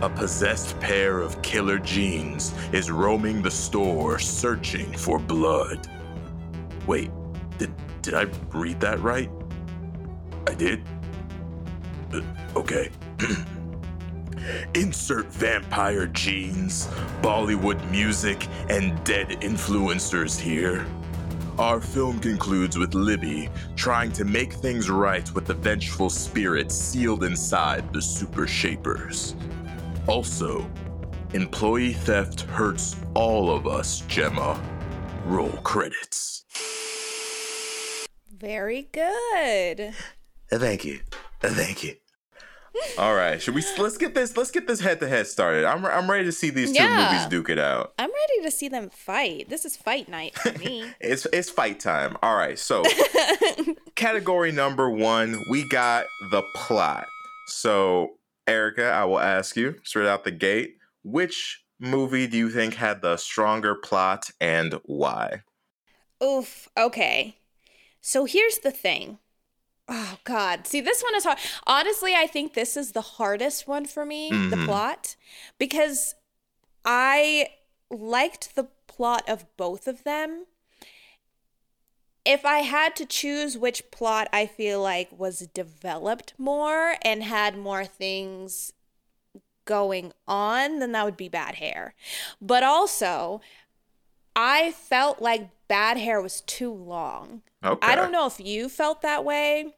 [0.02, 5.88] a possessed pair of killer jeans is roaming the store searching for blood.
[6.88, 7.10] Wait,
[7.58, 9.30] did, did I read that right?
[10.48, 10.84] I did?
[12.14, 12.22] Uh,
[12.56, 12.90] okay.
[14.76, 16.88] Insert vampire jeans,
[17.22, 20.86] Bollywood music, and dead influencers here.
[21.60, 27.24] Our film concludes with Libby trying to make things right with the vengeful spirit sealed
[27.24, 29.36] inside the Super Shapers.
[30.08, 30.66] Also,
[31.34, 34.60] employee theft hurts all of us, Gemma.
[35.26, 36.44] Roll credits.
[38.36, 39.94] Very good.
[40.50, 41.02] Thank you.
[41.40, 42.03] Thank you.
[42.98, 43.64] All right, should we?
[43.78, 44.36] Let's get this.
[44.38, 45.66] Let's get this head to head started.
[45.66, 47.12] I'm I'm ready to see these two Yeah.
[47.12, 47.94] movies duke it out.
[48.00, 49.50] I'm ready to see them fight.
[49.50, 50.86] This is fight night for me.
[51.00, 52.18] It's it's fight time.
[52.24, 52.84] All right, so
[53.96, 57.06] category number one, we got the plot.
[57.48, 62.76] So Erica, I will ask you straight out the gate, which movie do you think
[62.76, 65.42] had the stronger plot and why?
[66.24, 66.70] Oof.
[66.78, 67.38] Okay.
[68.02, 69.20] So here's the thing.
[69.88, 70.66] Oh God.
[70.66, 71.38] See, this one is hard.
[71.68, 74.66] Honestly, I think this is the hardest one for me, the Mhm.
[74.66, 75.16] plot,
[75.58, 76.16] because
[76.86, 77.50] I
[77.90, 80.48] liked the plot of both of them.
[82.26, 87.58] If I had to choose which plot I feel like was developed more and had
[87.58, 88.72] more things
[89.66, 91.94] going on, then that would be Bad Hair.
[92.42, 93.42] But also,
[94.36, 97.44] I felt like Bad Hair was too long.
[97.64, 97.88] Okay.
[97.88, 99.76] I don't know if you felt that way.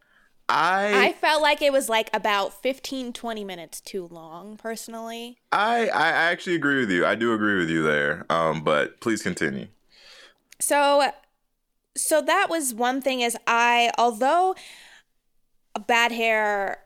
[0.47, 5.39] I I felt like it was like about 15, 20 minutes too long, personally.
[5.51, 7.05] I I actually agree with you.
[7.05, 8.25] I do agree with you there.
[8.29, 9.67] Um, but please continue.
[10.59, 11.11] So
[11.97, 14.55] so that was one thing is I although
[15.87, 16.79] bad hair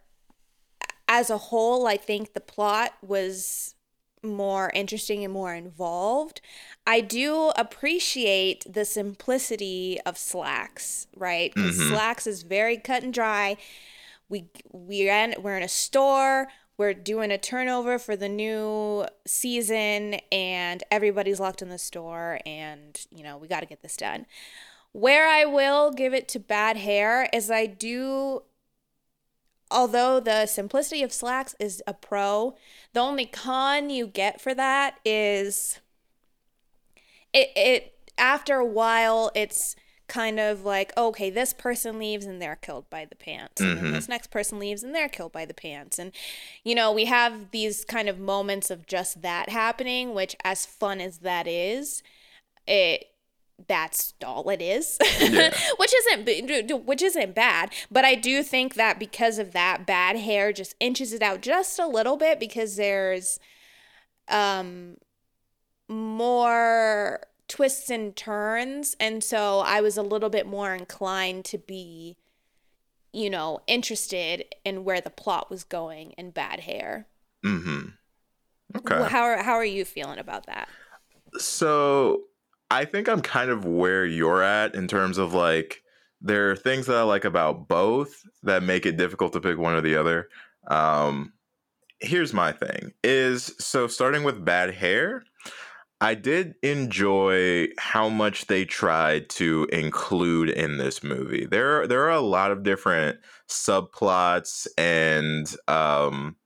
[1.07, 3.75] as a whole, I think the plot was
[4.23, 6.41] more interesting and more involved.
[6.85, 11.53] I do appreciate the simplicity of Slaxx, right?
[11.53, 11.91] Because Mhm.
[11.91, 13.57] Slaxx is very cut and dry.
[14.27, 16.47] We we're in, we're in a store.
[16.77, 23.05] We're doing a turnover for the new season, and everybody's locked in the store, and
[23.11, 24.25] you know we got to get this done.
[24.91, 28.43] Where I will give it to Bad Hair is I do
[29.71, 32.55] although the simplicity of Slaxx is a pro,
[32.93, 35.79] the only con you get for that is
[37.33, 39.75] it it after a while it's
[40.07, 43.85] kind of like okay this person leaves and they're killed by the pants and then
[43.85, 43.91] Mhm.
[43.91, 46.11] this next person leaves and they're killed by the pants and
[46.63, 50.99] you know we have these kind of moments of just that happening which as fun
[50.99, 52.01] as that is
[52.65, 53.08] it
[53.67, 55.53] that's all it is Yeah.
[55.77, 60.51] which isn't which isn't bad but i do think that because of that bad hair
[60.53, 63.39] just inches it out just a little bit because there's
[64.27, 64.95] um
[65.87, 72.15] more twists and turns and so i was a little bit more inclined to be
[73.11, 77.07] you know interested in where the plot was going in bad hair
[77.43, 77.87] Mm-hmm.
[78.77, 79.09] Okay.
[79.09, 80.67] how are, how are you feeling about that
[81.37, 82.23] So
[82.71, 85.83] I think I'm kind of where you're at in terms of like
[86.21, 89.75] there are things that I like about both that make it difficult to pick one
[89.75, 90.29] or the other.
[90.67, 91.33] Um
[92.01, 95.23] here's my thing is so starting with bad hair,
[96.01, 101.45] I did enjoy how much they tried to include in this movie.
[101.45, 106.37] There there are a lot of different subplots and um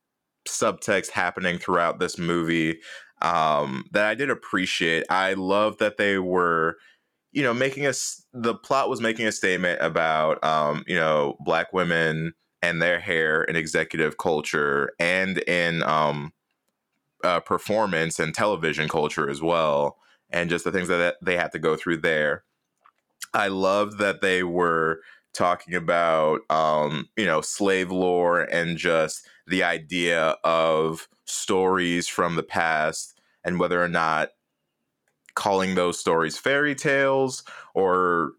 [0.47, 2.79] subtext happening throughout this movie
[3.23, 5.05] um, that I did appreciate.
[5.09, 6.77] I love that they were,
[7.31, 8.23] you know, making us.
[8.33, 13.43] The plot was making a statement about, um, you know, black women and their hair
[13.43, 16.31] in executive culture and in um,
[17.23, 19.97] uh, performance and television culture as well,
[20.29, 22.43] and just the things that they had to go through there.
[23.33, 24.99] I love that they were
[25.33, 32.43] talking about um, you know slave lore and just the idea of stories from the
[32.43, 33.12] past
[33.43, 34.29] and whether or not
[35.35, 38.33] calling those stories fairy tales or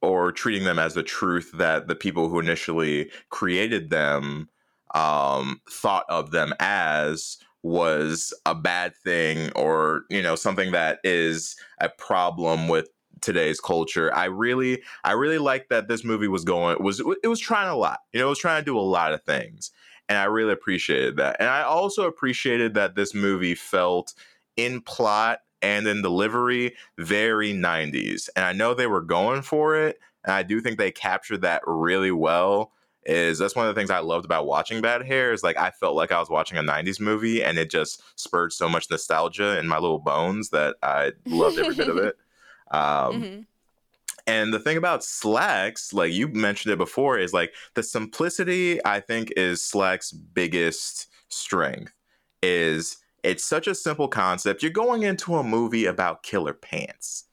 [0.00, 4.48] or treating them as the truth that the people who initially created them
[4.94, 11.56] um, thought of them as was a bad thing or you know something that is
[11.80, 12.88] a problem with
[13.20, 14.14] today's culture.
[14.14, 17.76] I really I really like that this movie was going was it was trying a
[17.76, 18.00] lot.
[18.12, 19.70] You know, it was trying to do a lot of things.
[20.08, 21.36] And I really appreciated that.
[21.38, 24.14] And I also appreciated that this movie felt
[24.58, 28.28] in plot and in delivery very 90s.
[28.36, 31.62] And I know they were going for it, and I do think they captured that
[31.66, 32.72] really well.
[33.06, 35.70] Is that's one of the things I loved about watching Bad Hair is like I
[35.70, 39.58] felt like I was watching a 90s movie and it just spurred so much nostalgia
[39.58, 42.16] in my little bones that I loved every bit of it.
[42.70, 43.46] Um, Mhm.
[44.26, 49.00] and the thing about Slaxx, like you mentioned it before, is like the simplicity, I
[49.00, 51.94] think, is Slaxx's biggest strength.
[52.42, 54.62] Is it's such a simple concept.
[54.62, 57.24] You're going into a movie about killer pants.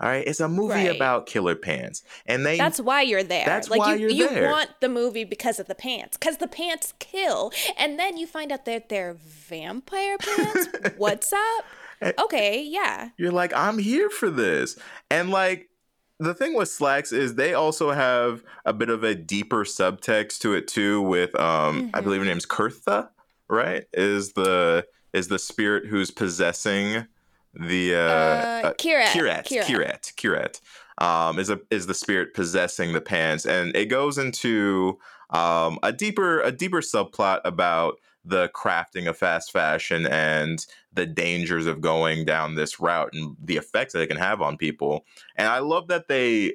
[0.00, 0.26] All right.
[0.26, 0.96] It's a movie Right.
[0.96, 2.02] about killer pants.
[2.26, 3.46] And they That's why you're there.
[3.46, 4.50] That's like why you, you there.
[4.50, 8.50] want the movie because of the pants, because the pants kill, and then you find
[8.52, 10.68] out that they're vampire pants.
[10.96, 11.64] What's up?
[12.02, 12.12] Eh.
[12.20, 13.10] Okay, yeah.
[13.16, 14.76] you're like, I'm here for this.
[15.10, 15.70] And like
[16.18, 20.54] the thing with Slaxx is they also have a bit of a deeper subtext to
[20.54, 23.08] it too with um I believe her name's Kurtha,
[23.48, 23.84] right?
[23.92, 27.06] Is the is the spirit who's possessing
[27.54, 29.64] the uh, Uh, Kirat, Kirat, Kirat.
[29.64, 30.60] Kirat, Kirat,
[31.02, 34.98] um, is a is the spirit possessing the pants, and it goes into
[35.30, 41.66] um, a deeper a deeper subplot about the crafting of fast fashion and the dangers
[41.66, 45.04] of going down this route and the effects that it can have on people.
[45.36, 46.54] And I love that they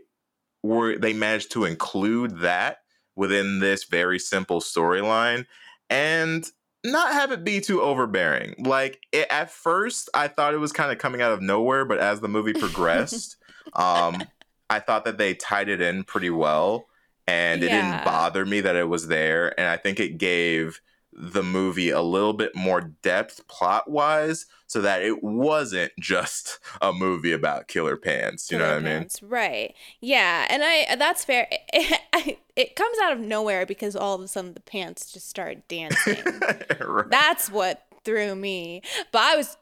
[0.63, 2.79] were they managed to include that
[3.15, 5.45] within this very simple storyline
[5.89, 6.49] and
[6.83, 8.55] not have it be too overbearing.
[8.59, 11.99] Like it, at first, I thought it was kind of coming out of nowhere, but
[11.99, 13.37] as the movie progressed,
[13.73, 14.23] um,
[14.69, 16.87] I thought that they tied it in pretty well,
[17.27, 17.81] and it Yeah.
[17.81, 19.57] didn't bother me that it was there.
[19.59, 20.79] And I think it gave
[21.11, 26.93] the movie a little bit more depth plot wise so that it wasn't just a
[26.93, 29.73] movie about killer pants you know what i mean Pants, Right.
[29.99, 31.47] Yeah, and I that's fair.
[32.21, 35.65] It, it comes out of nowhere because all of a sudden the pants just start
[35.69, 36.17] dancing.
[36.81, 37.09] Right.
[37.09, 38.81] that's what threw me.
[39.13, 39.55] But I was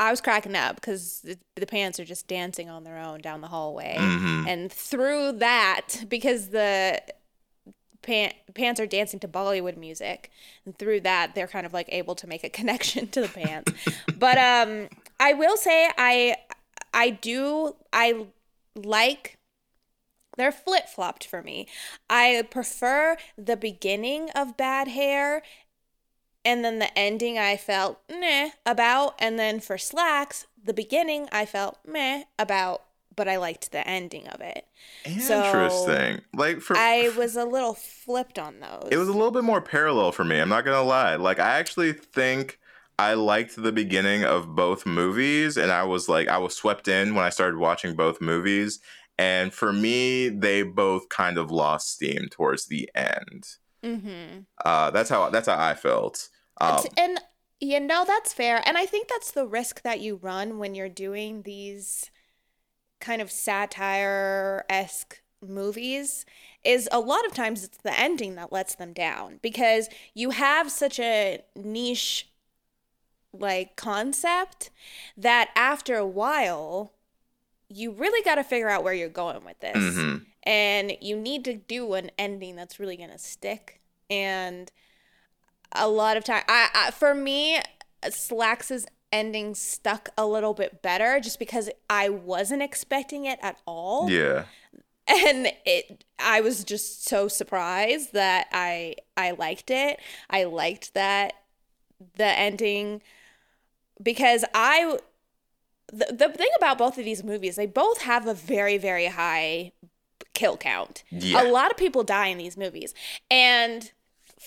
[0.00, 3.40] I was cracking up because the, the pants are just dancing on their own down
[3.42, 4.48] the hallway, Mhm.
[4.48, 7.00] and through that because the
[8.04, 10.30] pan, pants are dancing to Bollywood music,
[10.64, 13.72] and through that they're kind of like able to make a connection to the pants.
[14.16, 14.88] but um,
[15.18, 16.36] I will say I
[16.92, 18.26] I do I
[18.76, 19.38] like
[20.36, 21.68] they're flip flopped for me.
[22.10, 25.42] I prefer the beginning of Bad Hair,
[26.44, 31.46] and then the ending I felt meh about, and then for Slaxx, the beginning I
[31.46, 32.82] felt meh about,
[33.16, 34.66] but I liked the ending of it.
[35.20, 38.88] So, interesting like for I was a little flipped on those.
[38.90, 41.58] it was a little bit more parallel for me i'm not gonna lie like i
[41.58, 42.58] actually think
[42.98, 47.14] i liked the beginning of both movies and i was like i was swept in
[47.14, 48.80] when i started watching both movies
[49.18, 54.40] and for me they both kind of lost steam towards the end mm-hmm.
[54.64, 56.28] uh that's how that's how i felt
[56.60, 57.20] um, and
[57.60, 60.88] you know that's fair and i think that's the risk that you run when you're
[60.88, 62.10] doing these
[63.04, 66.24] kind of satire-esque movies
[66.64, 70.70] is a lot of times it's the ending that lets them down because you have
[70.70, 72.30] such a niche
[73.32, 74.70] like concept
[75.18, 76.92] that after a while
[77.68, 80.24] you really got to figure out where you're going with this mhm.
[80.44, 84.72] and you need to do an ending that's really gonna stick and
[85.72, 87.60] a lot of time I, I for me
[88.02, 94.10] Slaxx's ending stuck a little bit better just because i wasn't expecting it at all.
[94.10, 94.44] Yeah.
[95.06, 100.00] And it i was just so surprised that i i liked it.
[100.28, 101.34] I liked that
[102.16, 103.02] the ending
[104.02, 104.98] because i
[105.92, 109.70] the, the thing about both of these movies they both have a very very high
[110.34, 111.04] kill count.
[111.10, 111.42] Yeah.
[111.42, 112.92] a lot of people die in these movies.
[113.30, 113.92] And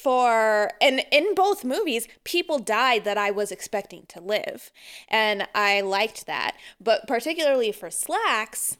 [0.03, 4.71] for and in both movies people died that i was expecting to live
[5.07, 8.77] and i liked that but particularly for Slaxx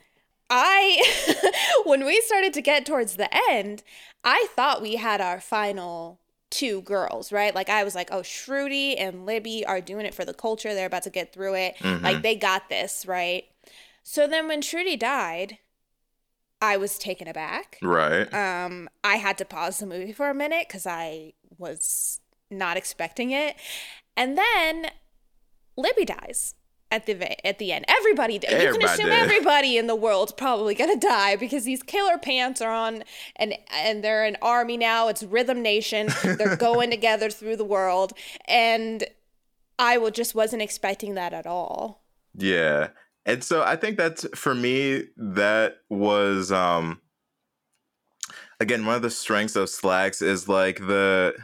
[0.49, 1.51] I,
[1.86, 3.84] when we started to get towards the end,
[4.24, 7.53] I thought we had our final two girls, right?
[7.53, 10.74] Like I was like, oh, Shruti and Libby are doing it for the culture.
[10.74, 11.76] They're about to get through it.
[11.80, 12.03] Mm-hmm.
[12.03, 13.45] Like they got this, right?
[14.03, 15.57] So then when Shruti died,
[16.62, 17.78] I was taken aback.
[17.82, 22.78] right Um, I had to pause the movie for a minute because I was not
[22.78, 23.55] expecting it,
[24.16, 24.88] and then
[25.76, 26.55] Libby dies
[26.89, 27.86] at the at the end.
[27.88, 29.14] Everybody, di- you can assume did.
[29.20, 33.03] everybody in the world's probably gonna die because these killer pants are on,
[33.36, 35.08] and and they're an army now.
[35.10, 36.10] It's Rhythm Nation.
[36.24, 38.14] They're going together through the world,
[38.45, 39.03] and
[39.78, 42.01] I wa- just wasn't expecting that at all.
[42.36, 42.89] Yeah.
[43.28, 47.01] And so I think that's for me that was um
[48.59, 51.36] again one of the strengths of Slaxx is like the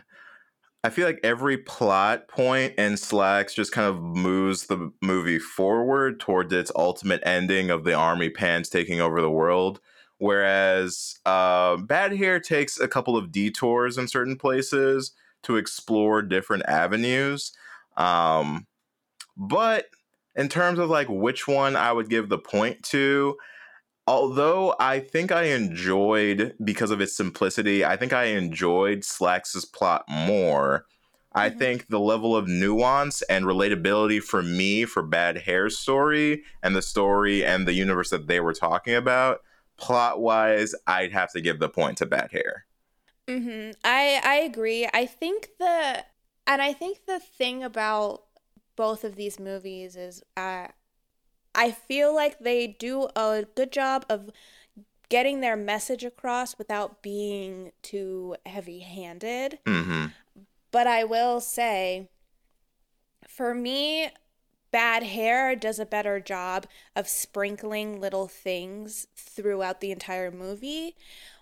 [0.86, 6.20] I feel like every plot point in Slaxx just kind of moves the movie forward
[6.20, 9.80] towards its ultimate ending of the army pants taking over the world.
[10.18, 15.14] Whereas uh, Bad Hair takes a couple of detours in certain places
[15.44, 17.54] to explore different avenues.
[17.96, 18.68] Um,
[19.38, 19.86] but
[20.36, 23.38] in terms of like which one I would give the point to,
[24.08, 30.06] although I think I enjoyed because of its simplicity, I think I enjoyed Slaxx's plot
[30.10, 30.86] more.
[31.36, 31.60] I Mhm.
[31.60, 36.82] think the level of nuance and relatability for me for Bad Hair's story and the
[36.82, 39.42] story and the universe that they were talking about,
[39.78, 42.66] plot wise, I'd have to give the point to Bad Hair.
[43.28, 43.72] Mm-hmm.
[43.84, 44.88] I I agree.
[44.94, 46.06] I think the
[46.46, 48.24] and I think the thing about
[48.76, 50.68] both of these movies is uh,
[51.56, 54.30] I feel like they do a good job of
[55.10, 59.60] getting their message across without being too heavy-handed.
[59.66, 60.06] hmm
[60.72, 62.10] But I will say,
[63.28, 64.10] for me,
[64.72, 66.66] Bad Hair does a better job
[66.96, 70.96] of sprinkling little things throughout the entire movie,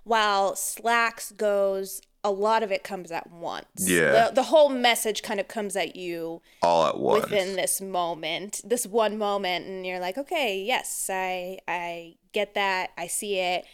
[0.04, 3.66] while Slaxx goes, a lot of it comes at once.
[3.78, 4.28] Yeah.
[4.30, 7.24] The, the whole message kind of comes at you All at once.
[7.24, 12.92] within this moment, this one moment, and you're like, okay, yes, I I get that,
[12.98, 13.66] I see it,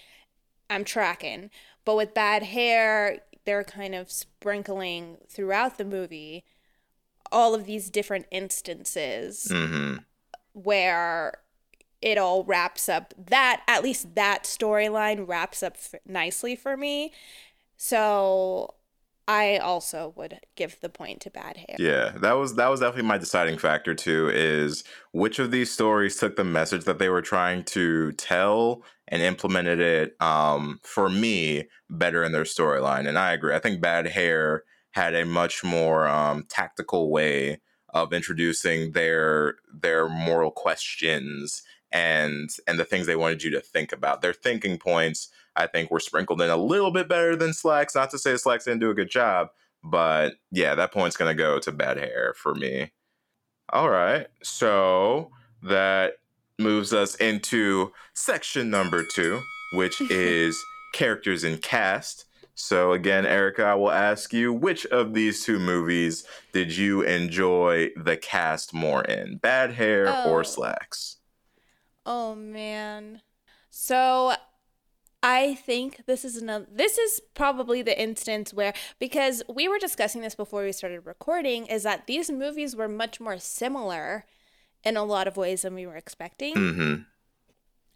[0.70, 1.50] I'm tracking.
[1.84, 6.44] But with bad hair, they're kind of sprinkling throughout the movie
[7.32, 9.98] all of these different instances hmm
[10.54, 11.40] where
[12.02, 17.12] it all wraps up that at least that storyline wraps up f- nicely for me
[17.78, 18.74] so
[19.28, 21.76] I also would give the point to bad hair.
[21.80, 24.30] Yeah, that was that was definitely my deciding factor too.
[24.34, 29.22] Is which of these stories took the message that they were trying to tell and
[29.22, 33.08] implemented it um, for me better in their storyline.
[33.08, 33.54] And I agree.
[33.54, 37.60] I think Bad Hair had a much more um, tactical way
[37.90, 43.92] of introducing their their moral questions and and the things they wanted you to think
[43.92, 44.22] about.
[44.22, 47.96] Their thinking points I think were sprinkled in a little bit better than Slaxx.
[47.96, 49.50] Not to say Slaxx didn't do a good job,
[49.84, 52.92] but yeah, that point's gonna go to bad hair for me.
[53.74, 55.32] All right, so
[55.64, 56.14] that
[56.60, 59.42] moves us into section number two,
[59.74, 60.58] which is
[60.94, 62.26] characters and cast.
[62.56, 67.92] So again, Erica, I will ask you, which of these two movies did you enjoy
[67.96, 70.32] the cast more in, Bad Hair oh.
[70.32, 71.18] or Slaxx?
[72.06, 73.22] Oh man.
[73.70, 74.34] So
[75.30, 80.22] I think this is another this is probably the instance where because we were discussing
[80.22, 84.24] this before we started recording is that these movies were much more similar
[84.86, 86.56] in a lot of ways than we were expecting.
[86.56, 87.02] Mm-hmm.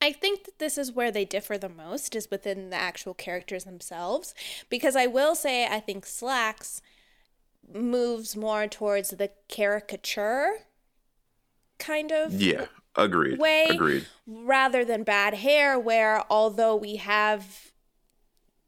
[0.02, 3.64] I think that this is where they differ the most is within the actual characters
[3.64, 4.36] themselves
[4.70, 6.82] because I will say I think Slaxx
[7.74, 10.66] moves more towards the caricature
[11.80, 12.66] kind of yeah
[12.96, 13.40] Agreed.
[13.40, 14.06] way Agreed.
[14.28, 17.72] rather than bad hair where although we have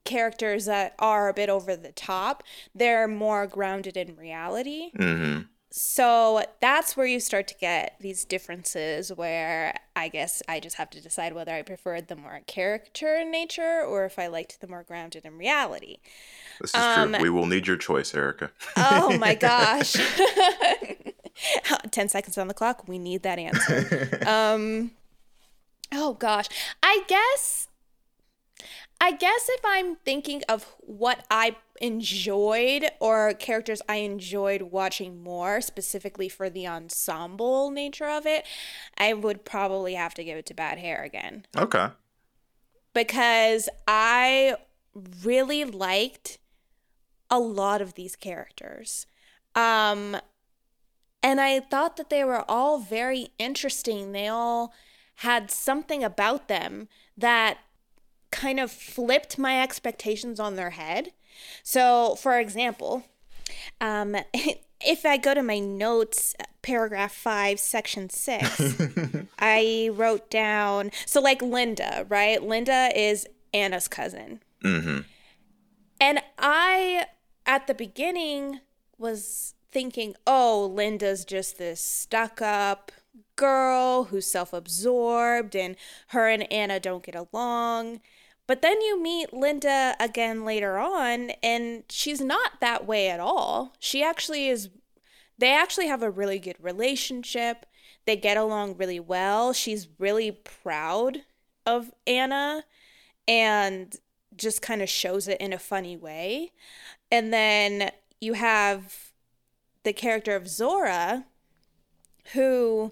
[0.06, 2.44] characters that are a bit over the top
[2.76, 5.42] they're more grounded in reality mm-hmm.
[5.72, 10.90] so that's where you start to get these differences where i guess i just have
[10.90, 14.68] to decide whether i preferred the more caricature in nature or if i liked the
[14.68, 15.98] more grounded in reality
[16.60, 19.96] this is um, true we will need your choice erica oh my gosh
[21.92, 22.88] 10 seconds on the clock.
[22.88, 24.20] We need that answer.
[24.28, 24.92] um,
[25.92, 26.48] oh gosh.
[26.82, 27.68] I guess
[29.02, 35.60] I guess if I'm thinking of what I enjoyed or characters I enjoyed watching more,
[35.60, 38.46] specifically for the ensemble nature of it,
[38.98, 41.46] I would probably have to give it to Bad Hair again.
[41.58, 41.88] Okay.
[42.94, 44.56] Because I
[45.22, 46.38] really liked
[47.30, 49.06] a lot of these characters.
[49.54, 50.16] Um,
[51.24, 54.12] and I thought that they were all very interesting.
[54.12, 54.74] They all
[55.18, 57.60] had something about them that
[58.32, 61.14] kind of flipped my expectations on their head.
[61.64, 63.04] So, for example,
[63.80, 64.18] um,
[64.82, 68.76] if I go to my notes, paragraph five, section six,
[69.40, 72.44] I wrote down so, like Linda, right?
[72.44, 74.42] Linda is Anna's cousin.
[74.64, 75.02] Mm-hmm.
[76.02, 77.06] And I,
[77.46, 78.60] at the beginning,
[78.98, 82.92] was thinking, oh, Linda's just this stuck up
[83.36, 85.76] girl who's self absorbed and
[86.10, 88.02] her and Anna don't get along.
[88.46, 93.74] But then you meet Linda again later on, and she's not that way at all.
[93.80, 94.70] She actually is,
[95.38, 97.66] they actually have a really good relationship.
[98.06, 99.54] They get along really well.
[99.54, 101.20] She's really proud
[101.66, 102.66] of Anna
[103.30, 103.96] and
[104.36, 106.52] just kind of shows it in a funny way.
[107.10, 109.13] And then you have
[109.84, 111.26] the character of Zora,
[112.34, 112.92] who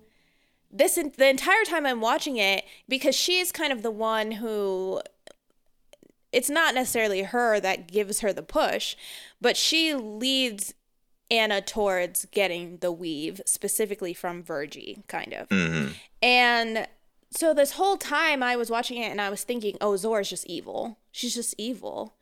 [0.72, 5.02] this the entire time I'm watching it because she is kind of the one who
[6.32, 8.96] it's not necessarily her that gives her the push,
[9.42, 10.74] but she leads
[11.30, 15.50] Anna towards getting the weave specifically from Virgie, kind of.
[15.50, 15.92] Mm-hmm.
[16.22, 16.88] And
[17.32, 20.46] so this whole time I was watching it and I was thinking, oh, Zora's just
[20.46, 21.00] evil.
[21.12, 22.16] She's just evil.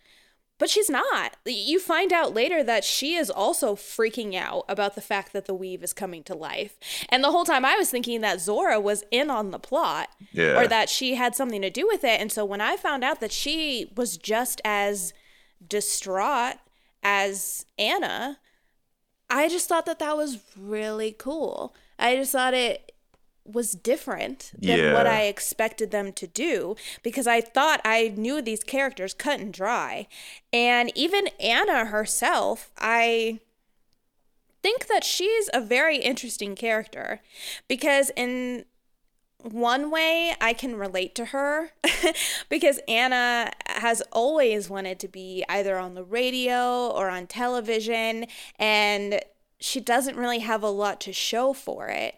[0.60, 1.38] But she's not.
[1.46, 5.54] You find out later that she is also freaking out about the fact that the
[5.54, 6.78] weave is coming to life.
[7.08, 10.60] And the whole time I was thinking that Zora was in on the plot yeah.
[10.60, 12.20] or that she had something to do with it.
[12.20, 15.14] And so when I found out that she was just as
[15.66, 16.58] distraught
[17.02, 18.38] as Anna,
[19.30, 21.74] I just thought that that was really cool.
[21.98, 22.89] I just thought it
[23.52, 24.94] was different than yeah.
[24.94, 29.54] what I expected them to do because I thought I knew these characters cut and
[29.54, 30.08] dry.
[30.54, 33.40] And even Anna herself, I
[34.62, 37.22] think that she's a very interesting character
[37.68, 38.66] because in
[39.42, 41.72] one way I can relate to her
[42.50, 48.26] because Anna has always wanted to be either on the radio or on television
[48.58, 49.22] and
[49.60, 52.16] she doesn't really have a lot to show for it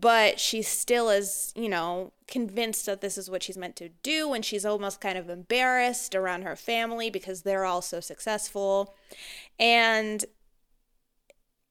[0.00, 4.32] but she still is, you know, convinced that this is what she's meant to do
[4.32, 8.94] and she's almost kind of embarrassed around her family because they're all so successful.
[9.58, 10.24] And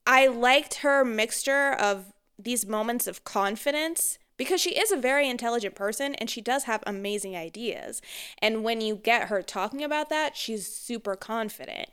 [0.05, 5.75] I liked her mixture of these moments of confidence because she is a very intelligent
[5.75, 8.01] person and she does have amazing ideas.
[8.39, 11.89] And when you get her talking about that, she's super confident.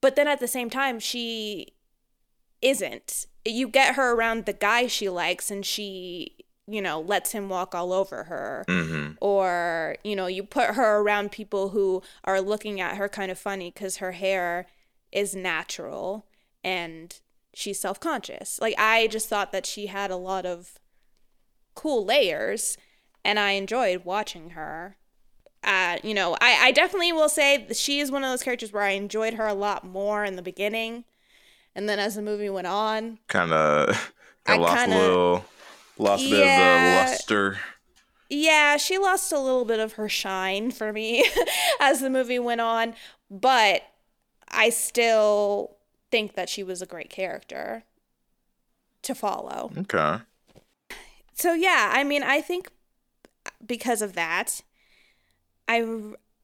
[0.00, 1.75] but then at the same time, she
[2.66, 3.26] isn't.
[3.44, 6.36] You get her around the guy she likes, and she,
[6.66, 8.64] you know, lets him walk all over her.
[8.68, 13.30] hmm Or, you know, you put her around people who are looking at her kind
[13.30, 14.66] of funny because her hair
[15.12, 16.26] is natural
[16.64, 17.20] and
[17.54, 18.58] she's self conscious.
[18.60, 20.78] Like, I just thought that she had a lot of
[21.74, 22.76] cool layers,
[23.24, 24.96] and I enjoyed watching her.
[25.62, 28.82] Uh, you know, I, I definitely will say she is one of those characters where
[28.84, 31.04] I enjoyed her a lot more in the beginning.
[31.76, 34.12] And then as the movie went on, Kind of
[34.48, 35.44] lost kinda- a little,
[35.98, 37.58] lost a bit of the luster.
[38.30, 41.24] yeah, she lost a little bit of her shine for me
[41.80, 42.94] as the movie went on.
[43.30, 43.82] But
[44.48, 45.76] I still
[46.10, 47.84] think that she was a great character
[49.02, 49.70] to follow.
[49.76, 50.18] Okay.
[51.34, 52.70] So yeah, I mean, I think
[53.64, 54.62] because of that,
[55.68, 55.84] I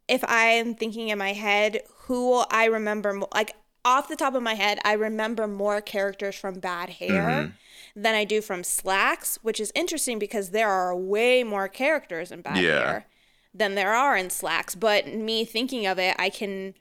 [0.09, 3.55] if I am thinking in my head who will I remember like
[3.85, 8.01] off the top of my head, I remember more characters from Bad Hair mm-hmm.
[8.01, 12.43] than I do from Slaxx, which is interesting because there are way more characters in
[12.43, 12.79] Bad Yeah.
[12.87, 13.07] Hair
[13.55, 14.79] than there are in Slaxx.
[14.79, 16.75] But me thinking of it, I can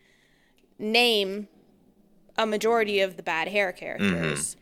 [0.77, 1.47] name
[2.37, 4.55] a majority of the Bad Hair characters.
[4.55, 4.59] Mm-hmm.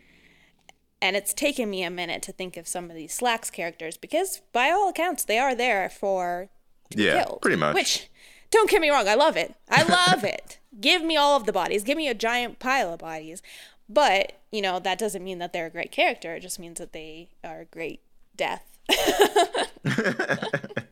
[1.01, 4.41] And it's taken me a minute to think of some of these Slaxx characters because,
[4.51, 6.49] by all accounts, they are there for
[6.93, 7.41] Yeah, killed.
[7.41, 7.73] pretty much.
[7.73, 8.09] Which,
[8.52, 9.56] don't get me wrong, I love it.
[9.70, 10.60] I love it.
[10.80, 11.84] Give me all of the bodies.
[11.84, 13.41] Give me a giant pile of bodies.
[13.88, 16.36] But you know that doesn't mean that they're a great character.
[16.36, 18.02] It just means that they are a great
[18.36, 18.78] death.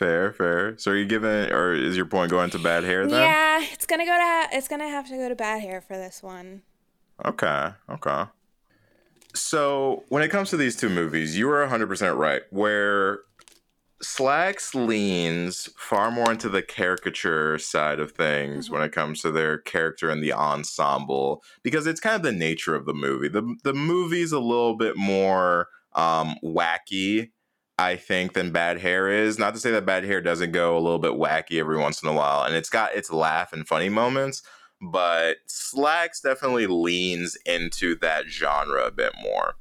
[0.00, 0.78] Fair, fair.
[0.78, 3.20] So are you giving, or is your point going to bad hair then?
[3.20, 6.22] Yeah, it's gonna go to it's gonna have to go to bad hair for this
[6.22, 6.62] one.
[7.22, 8.24] Okay, okay.
[9.34, 12.40] So when it comes to these two movies, you are 100% right.
[12.48, 13.20] Where
[14.02, 19.58] Slaxx leans far more into the caricature side of things when it comes to their
[19.58, 23.28] character and the ensemble, because it's kind of the nature of the movie.
[23.28, 27.30] The, the movie's a little bit more um, wacky,
[27.78, 29.38] I think, than Bad Hair is.
[29.38, 32.08] Not to say that Bad Hair doesn't go a little bit wacky every once in
[32.08, 34.42] a while, and it's got its laugh and funny moments
[34.80, 39.56] but Slaxx definitely leans into that genre a bit more.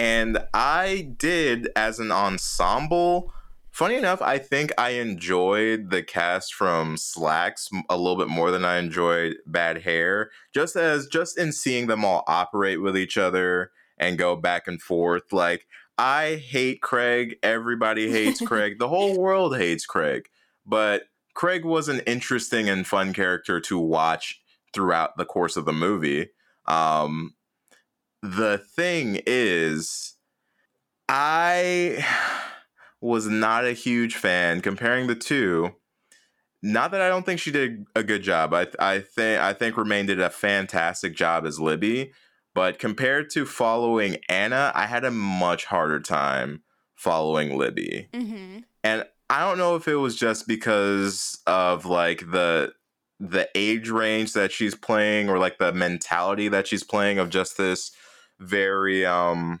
[0.00, 3.34] And I did as an ensemble.
[3.70, 8.64] Funny enough, I think I enjoyed the cast from Slaxx a little bit more than
[8.64, 10.30] I enjoyed Bad Hair.
[10.54, 14.80] Just as just in seeing them all operate with each other and go back and
[14.80, 15.34] forth.
[15.34, 15.66] Like
[15.98, 17.36] I hate Craig.
[17.42, 18.78] Everybody hates Craig.
[18.78, 20.30] The whole world hates Craig.
[20.64, 21.02] But
[21.34, 24.40] Craig was an interesting and fun character to watch
[24.72, 26.30] throughout the course of the movie.
[26.66, 27.34] Um,
[28.22, 30.14] the thing is,
[31.08, 32.04] I
[33.00, 35.74] was not a huge fan comparing the two.
[36.62, 38.52] Not that I don't think she did a good job.
[38.52, 42.12] I I think I think Romane did a fantastic job as Libby,
[42.54, 46.62] but compared to following Anna, I had a much harder time
[46.96, 48.58] following Libby Mm-hmm.
[48.84, 52.74] and I don't know if it was just because of like the
[53.18, 57.56] the age range that she's playing or like the mentality that she's playing of just
[57.56, 57.90] this
[58.40, 59.60] very um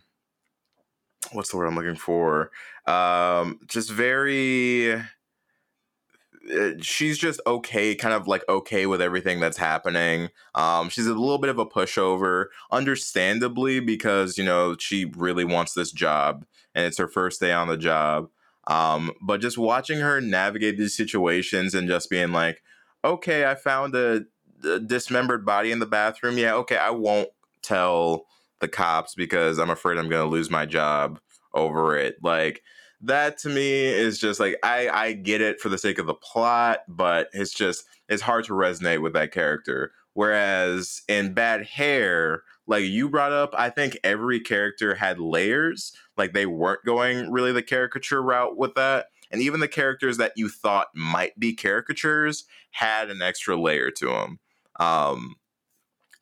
[1.32, 2.50] what's the word I'm looking for?
[2.86, 10.30] Um just very uh, she's just okay kind of like okay with everything that's happening.
[10.54, 15.74] Um she's a little bit of a pushover understandably because you know she really wants
[15.74, 18.28] this job and it's her first day on the job.
[18.66, 22.62] Um, but just watching her navigate these situations and just being like,
[23.04, 24.24] okay, I found a,
[24.64, 26.38] a dismembered body in the bathroom.
[26.38, 27.30] Yeah, okay, I won't
[27.62, 28.26] tell
[28.60, 31.20] the cops because I'm afraid I'm going to lose my job
[31.54, 32.16] over it.
[32.22, 32.62] Like,
[33.02, 36.14] that to me is just like I I get it for the sake of the
[36.14, 39.92] plot, but it's just it's hard to resonate with that character.
[40.12, 45.92] Whereas in Bad Hair, like you brought up, I think every character had layers.
[46.16, 49.06] Like they weren't going really the caricature route with that.
[49.30, 54.06] And even the characters that you thought might be caricatures had an extra layer to
[54.06, 54.40] them.
[54.80, 55.36] Um,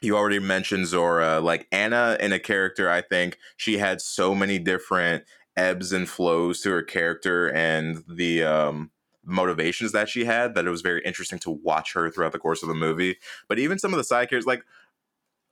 [0.00, 1.40] you already mentioned Zora.
[1.40, 5.24] Like Anna in a character, I think she had so many different
[5.56, 8.90] ebbs and flows to her character and the um,
[9.24, 12.62] motivations that she had that it was very interesting to watch her throughout the course
[12.62, 13.16] of the movie.
[13.48, 14.62] But even some of the side characters, like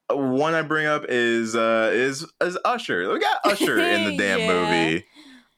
[0.09, 3.12] one I bring up is uh is is Usher.
[3.12, 4.47] We got Usher in the damn Yeah.
[4.47, 5.05] movie.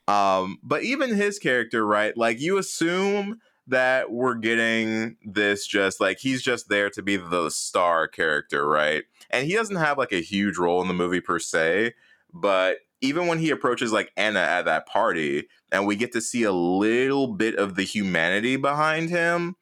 [0.08, 2.16] Um, but even his character, right?
[2.16, 7.50] Like you assume that we're getting this just like he's just there to be the
[7.50, 9.04] star character, right?
[9.30, 11.94] And he doesn't have like a huge role in the movie per se,
[12.32, 16.42] but even when he approaches like Anna at that party and we get to see
[16.42, 19.56] a little bit of the humanity behind him,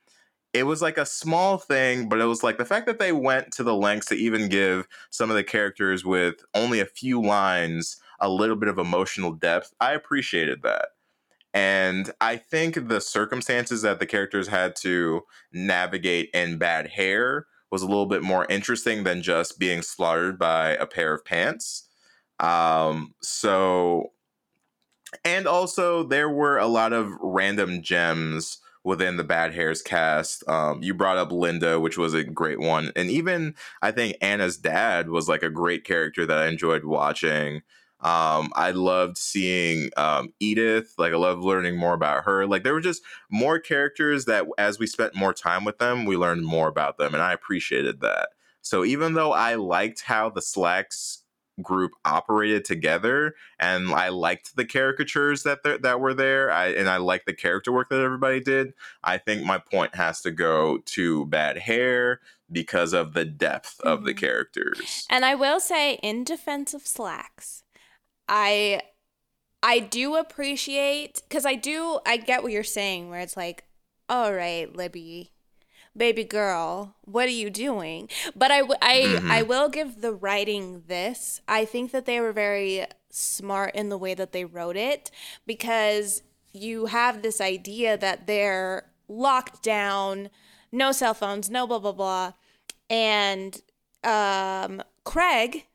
[0.52, 3.52] it was like a small thing, but it was like the fact that they went
[3.52, 7.98] to the lengths to even give some of the characters with only a few lines
[8.20, 9.74] a little bit of emotional depth.
[9.80, 10.88] I appreciated that.
[11.56, 15.22] And I think the circumstances that the characters had to
[15.54, 20.72] navigate in bad hair was a little bit more interesting than just being slaughtered by
[20.72, 21.88] a pair of pants.
[22.40, 24.12] Um, so,
[25.24, 30.46] and also there were a lot of random gems within the Bad Hairs cast.
[30.46, 34.58] Um, you brought up Linda, which was a great one, and even I think Anna's
[34.58, 37.62] dad was like a great character that I enjoyed watching.
[38.06, 40.94] Um, I loved seeing um, Edith.
[40.96, 42.46] Like, I love learning more about her.
[42.46, 46.16] Like, there were just more characters that, as we spent more time with them, we
[46.16, 48.28] learned more about them, and I appreciated that.
[48.62, 51.22] So, even though I liked how the Slaxx
[51.62, 56.98] group operated together and I liked the caricatures that that were there I, and I
[56.98, 61.24] liked the character work that everybody did I think my point has to go to
[61.24, 62.20] bad hair
[62.52, 63.88] because of the depth mm-hmm.
[63.88, 64.18] of the mm-hmm.
[64.18, 67.62] characters and I will say in defense of Slaxx
[68.28, 68.82] I
[69.62, 73.64] I do appreciate because I do I get what you're saying where it's like,
[74.08, 75.32] all right, Libby,
[75.96, 78.08] baby girl, what are you doing?
[78.34, 79.30] But I I mm-hmm.
[79.30, 81.40] I will give the writing this.
[81.48, 85.10] I think that they were very smart in the way that they wrote it
[85.46, 86.22] because
[86.52, 90.30] you have this idea that they're locked down,
[90.70, 92.32] no cell phones, no blah blah blah,
[92.90, 93.60] and
[94.04, 95.66] um, Craig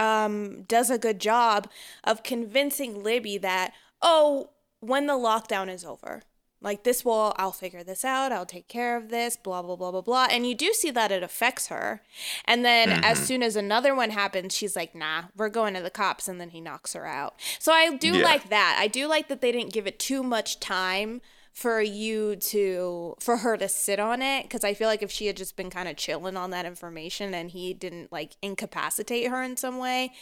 [0.00, 1.68] um, does a good job
[2.02, 6.22] of convincing Libby that, oh, when the lockdown is over,
[6.62, 9.90] like this will, I'll figure this out, I'll take care of this, blah, blah, blah,
[9.90, 10.26] blah, blah.
[10.30, 12.02] And you do see that it affects her.
[12.46, 13.04] And then mm-hmm.
[13.04, 16.28] as soon as another one happens, she's like, nah, we're going to the cops.
[16.28, 17.34] And then he knocks her out.
[17.58, 18.24] So I do yeah.
[18.24, 18.76] like that.
[18.80, 21.20] I do like that they didn't give it too much time
[21.52, 25.26] for you to for her to sit on it because i feel like if she
[25.26, 29.42] had just been kind of chilling on that information and he didn't like incapacitate her
[29.42, 30.12] in some way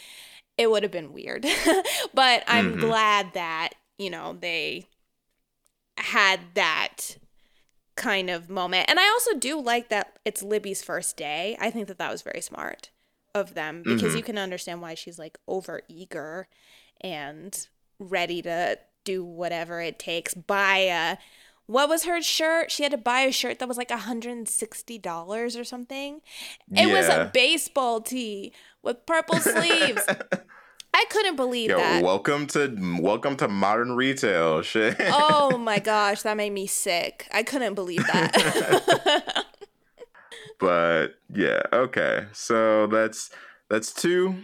[0.56, 1.46] it would have been weird
[2.14, 2.80] but i'm mm-hmm.
[2.80, 4.86] glad that you know they
[5.98, 7.16] had that
[7.94, 11.88] kind of moment and i also do like that it's libby's first day i think
[11.88, 12.90] that that was very smart
[13.34, 14.16] of them because mm-hmm.
[14.16, 16.48] you can understand why she's like over eager
[17.00, 17.68] and
[17.98, 18.78] ready to
[19.08, 20.34] do whatever it takes.
[20.34, 21.16] Buy a
[21.64, 22.70] what was her shirt?
[22.70, 26.20] She had to buy a shirt that was like $160 or something.
[26.70, 26.92] It yeah.
[26.92, 28.52] was a baseball tee
[28.82, 30.02] with purple sleeves.
[30.94, 32.02] I couldn't believe Yo, that.
[32.02, 34.60] Welcome to welcome to modern retail.
[34.60, 34.96] Shit.
[35.00, 37.26] Oh my gosh, that made me sick.
[37.32, 39.46] I couldn't believe that.
[40.58, 42.26] but yeah, okay.
[42.32, 43.30] So that's
[43.70, 44.36] that's two.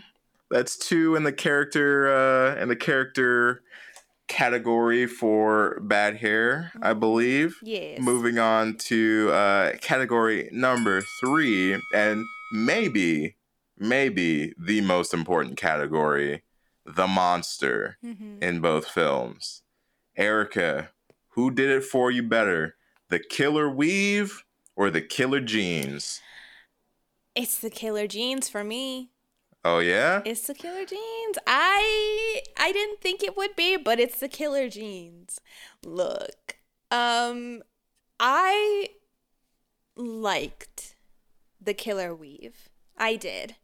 [0.51, 3.63] That's two in the character uh in the character
[4.29, 7.01] category for bad hair, I mm-hmm.
[7.01, 7.59] believe.
[7.63, 8.01] Yes.
[8.01, 13.37] Moving on to uh, category number three, and maybe,
[13.79, 16.43] maybe the most important category,
[16.87, 18.43] the monster mm-hmm.
[18.43, 19.63] in both films.
[20.17, 20.91] Erica,
[21.31, 22.77] who did it for you better,
[23.09, 24.45] the killer weave
[24.77, 26.21] or the killer jeans?
[27.35, 29.11] It's the killer jeans for me.
[29.65, 30.21] Oh yeah?
[30.25, 31.39] It's the killer jeans.
[31.47, 35.41] I I didn't think it would be, but it's the killer jeans.
[35.85, 36.59] Look.
[36.91, 37.63] Um
[38.21, 38.89] I
[39.97, 40.97] liked
[41.61, 42.69] the killer weave.
[42.97, 43.57] I did.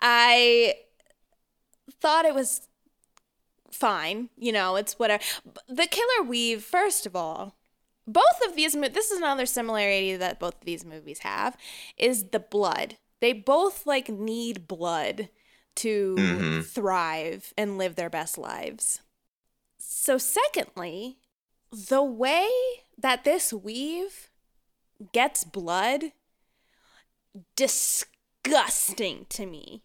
[0.00, 0.74] I
[2.00, 2.68] thought it was
[3.70, 5.22] fine, you know, it's whatever.
[5.68, 7.56] The killer weave, first of all,
[8.06, 11.56] both of these this is another similarity that both of these movies have
[11.96, 15.28] is the blood they both like need blood
[15.76, 16.60] to mm-hmm.
[16.62, 19.00] thrive and live their best lives.
[19.78, 21.18] So, secondly,
[21.70, 22.50] the way
[22.98, 24.28] that this weave
[25.12, 26.10] gets blood,
[27.54, 29.84] disgusting to me.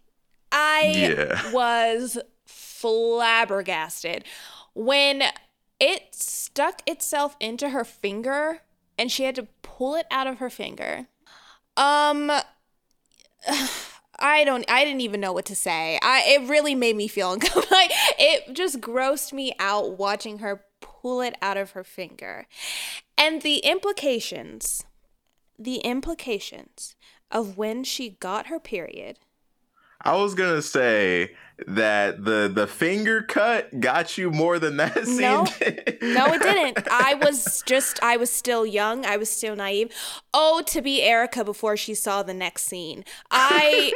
[0.52, 1.52] I yeah.
[1.54, 2.18] was
[2.48, 4.24] flabbergasted
[4.74, 5.24] when
[5.80, 8.62] it stuck itself into her finger
[8.98, 11.06] and she had to pull it out of her finger.
[11.76, 12.32] Um
[14.20, 16.00] I don't I didn't even know what to say.
[16.02, 17.68] I it really made me feel uncomfortable.
[17.72, 22.48] like it just grossed me out watching her pull it out of her finger.
[23.18, 24.86] And the implications
[25.60, 26.96] the implications
[27.32, 29.18] of when she got her period.
[30.02, 31.32] I was going to say
[31.66, 35.22] that the the finger cut got you more than that scene.
[35.22, 35.44] No,
[36.02, 36.88] no, it didn't.
[36.92, 39.06] I was just I was still young.
[39.06, 39.92] I was still naive.
[40.34, 43.04] Oh, to be Erica before she saw the next scene.
[43.32, 43.94] I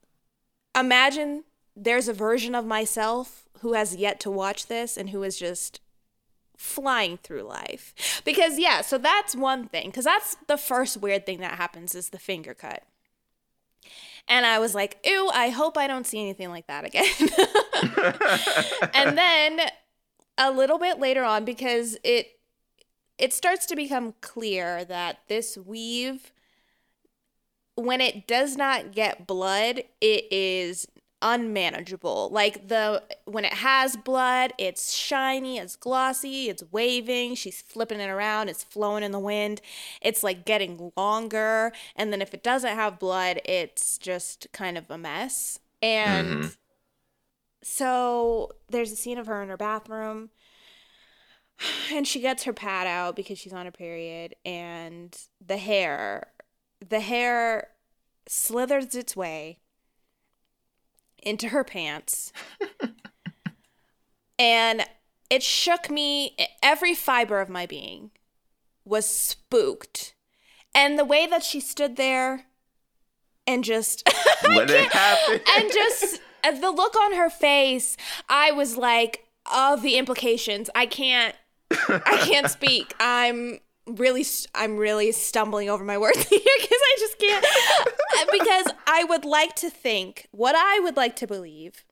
[0.78, 5.38] imagine there's a version of myself who has yet to watch this and who is
[5.38, 5.80] just
[6.58, 8.22] flying through life.
[8.24, 12.10] Because yeah, so that's one thing cuz that's the first weird thing that happens is
[12.10, 12.82] the finger cut.
[14.26, 17.04] And I was like, "Ew, I hope I don't see anything like that again."
[18.94, 19.60] and then
[20.38, 22.28] a little bit later on because it
[23.18, 26.32] it starts to become clear that this weave
[27.76, 30.86] when it does not get blood, it is
[31.24, 32.28] unmanageable.
[32.30, 38.08] Like the when it has blood, it's shiny, it's glossy, it's waving, she's flipping it
[38.08, 39.60] around, it's flowing in the wind.
[40.00, 44.90] It's like getting longer, and then if it doesn't have blood, it's just kind of
[44.90, 45.58] a mess.
[45.82, 46.48] And mm-hmm.
[47.62, 50.30] so there's a scene of her in her bathroom
[51.92, 56.28] and she gets her pad out because she's on her period and the hair
[56.86, 57.68] the hair
[58.26, 59.58] slithers its way
[61.24, 62.32] into her pants.
[64.38, 64.84] and
[65.30, 66.36] it shook me.
[66.62, 68.10] Every fiber of my being
[68.84, 70.14] was spooked.
[70.74, 72.46] And the way that she stood there
[73.46, 74.08] and just
[74.48, 75.40] let it happen.
[75.56, 77.96] and just the look on her face,
[78.28, 80.70] I was like, of the implications.
[80.74, 81.34] I can't
[81.70, 82.94] I can't speak.
[83.00, 87.46] I'm really I'm really stumbling over my words here because I just can't
[88.32, 91.84] because I would like to think what I would like to believe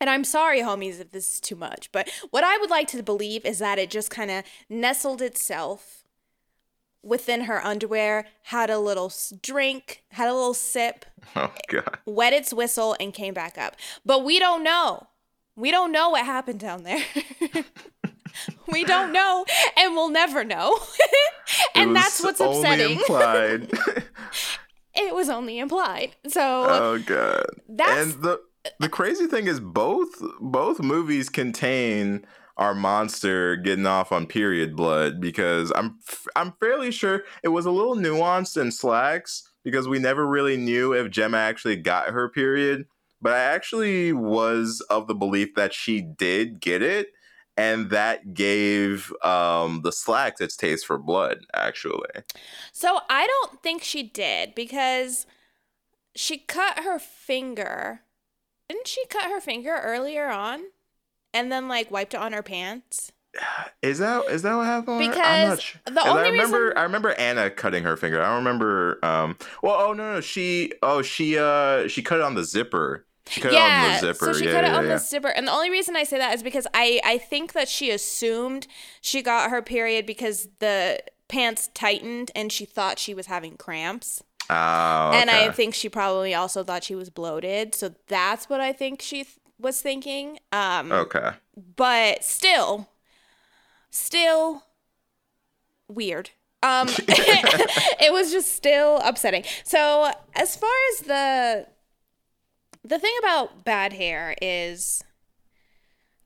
[0.00, 3.02] and I'm sorry homies if this is too much but what I would like to
[3.02, 6.04] believe is that it just kind of nestled itself
[7.02, 11.04] within her underwear had a little drink had a little sip
[11.36, 11.98] oh god.
[12.06, 13.76] wet its whistle and came back up.
[14.04, 15.06] But we don't know.
[15.54, 17.02] We don't know what happened down there.
[18.72, 19.44] We don't know
[19.76, 20.78] and we'll never know.
[21.74, 22.98] and that's what's upsetting.
[24.94, 26.16] It was only implied.
[26.28, 27.46] So Oh god.
[27.68, 28.40] That's and the
[28.78, 32.24] the crazy thing is both both movies contain
[32.56, 35.98] our monster getting off on period blood because I'm
[36.36, 40.92] I'm fairly sure it was a little nuanced in Slaxx because we never really knew
[40.92, 42.86] if Gemma actually got her period,
[43.20, 47.08] but I actually was of the belief that she did get it
[47.56, 52.08] and that gave um, the slacks its taste for blood actually
[52.72, 55.26] so i don't think she did because
[56.14, 58.00] she cut her finger
[58.68, 60.60] didn't she cut her finger earlier on
[61.34, 63.12] and then like wiped it on her pants
[63.82, 64.98] is that is that what happened?
[64.98, 65.80] Because sure.
[65.86, 66.78] the only I remember reason...
[66.78, 68.20] I remember Anna cutting her finger.
[68.20, 68.98] I don't remember.
[69.02, 69.36] Um.
[69.62, 73.40] Well, oh no, no, she oh she uh she cut it on the zipper she
[73.40, 74.24] cut yeah, it on the zipper.
[74.26, 74.94] So she yeah, cut yeah, it on yeah.
[74.94, 75.28] the zipper.
[75.28, 78.66] And the only reason I say that is because I, I think that she assumed
[79.00, 84.22] she got her period because the pants tightened and she thought she was having cramps.
[84.50, 85.20] Oh, okay.
[85.20, 87.74] And I think she probably also thought she was bloated.
[87.74, 90.40] So that's what I think she th- was thinking.
[90.50, 91.30] Um, okay.
[91.76, 92.88] But still,
[93.90, 94.64] still
[95.88, 96.30] weird.
[96.62, 99.44] Um, it was just still upsetting.
[99.64, 101.66] So as far as the
[102.84, 105.02] the thing about bad hair is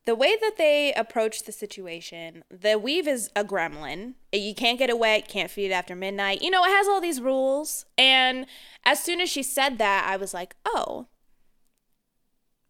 [0.06, 4.14] the way that they approach the situation, the weave is a gremlin.
[4.32, 6.42] You can't get it wet, can't feed it after midnight.
[6.42, 7.86] You know, it has all these rules.
[7.98, 8.46] And
[8.84, 11.08] as soon as she said that, I was like, oh,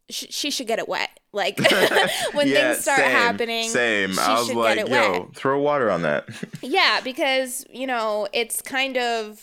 [0.09, 1.11] sh- she should get it wet.
[1.31, 1.59] Like
[2.33, 4.17] when yeah, things start same, happening, same.
[4.17, 5.35] I was like, yo, wet.
[5.35, 6.27] throw water on that.
[6.63, 9.39] yeah, because you know it's kind of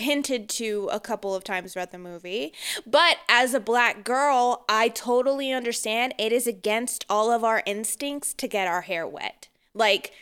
[0.00, 2.52] hinted to a couple of times throughout the movie.
[2.86, 8.34] But as a black girl, I totally understand it is against all of our instincts
[8.34, 9.48] to get our hair wet.
[9.74, 10.12] Like,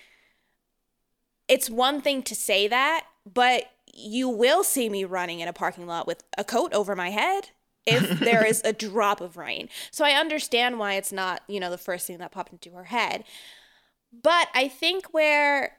[1.48, 5.86] it's one thing to say that, but you will see me running in a parking
[5.86, 7.50] lot with a coat over my head
[7.86, 9.68] if there is a drop of rain.
[9.90, 12.84] So I understand why it's not, you know, the first thing that popped into her
[12.84, 13.24] head.
[14.22, 15.77] But I think where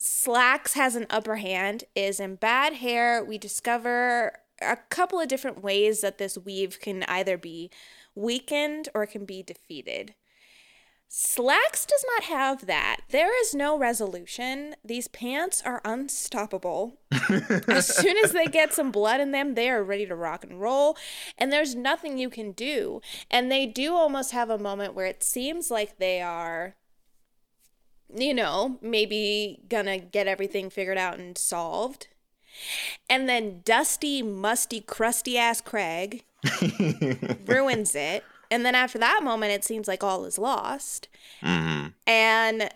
[0.00, 3.24] Slaxx has an upper hand is in bad hair.
[3.24, 7.70] We discover a couple of different ways that this weave can either be
[8.14, 10.14] weakened or can be defeated.
[11.10, 12.98] Slaxx does not have that.
[13.10, 14.76] There is no resolution.
[14.84, 17.00] These pants are unstoppable.
[17.66, 20.60] as soon as they get some blood in them, they are ready to rock and
[20.60, 20.96] roll,
[21.36, 23.00] and there's nothing you can do.
[23.28, 26.76] And they do almost have a moment where it seems like they are
[28.14, 32.08] you know, maybe gonna get everything figured out and solved.
[33.08, 36.24] And then dusty, musty, crusty ass Craig
[37.46, 38.24] ruins it.
[38.50, 41.08] And then after that moment, it seems like all is lost.
[41.42, 41.88] Mm-hmm.
[42.06, 42.70] And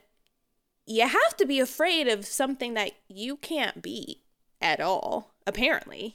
[0.86, 4.20] you have to be afraid of something that you can't beat
[4.60, 6.14] at all, apparently.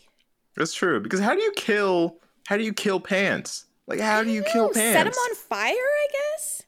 [0.55, 0.99] That's true.
[0.99, 2.17] Because how do you kill
[2.47, 3.65] how do you kill pants?
[3.88, 4.97] Like how do you kill pants?
[4.97, 6.63] Set them on fire, I guess.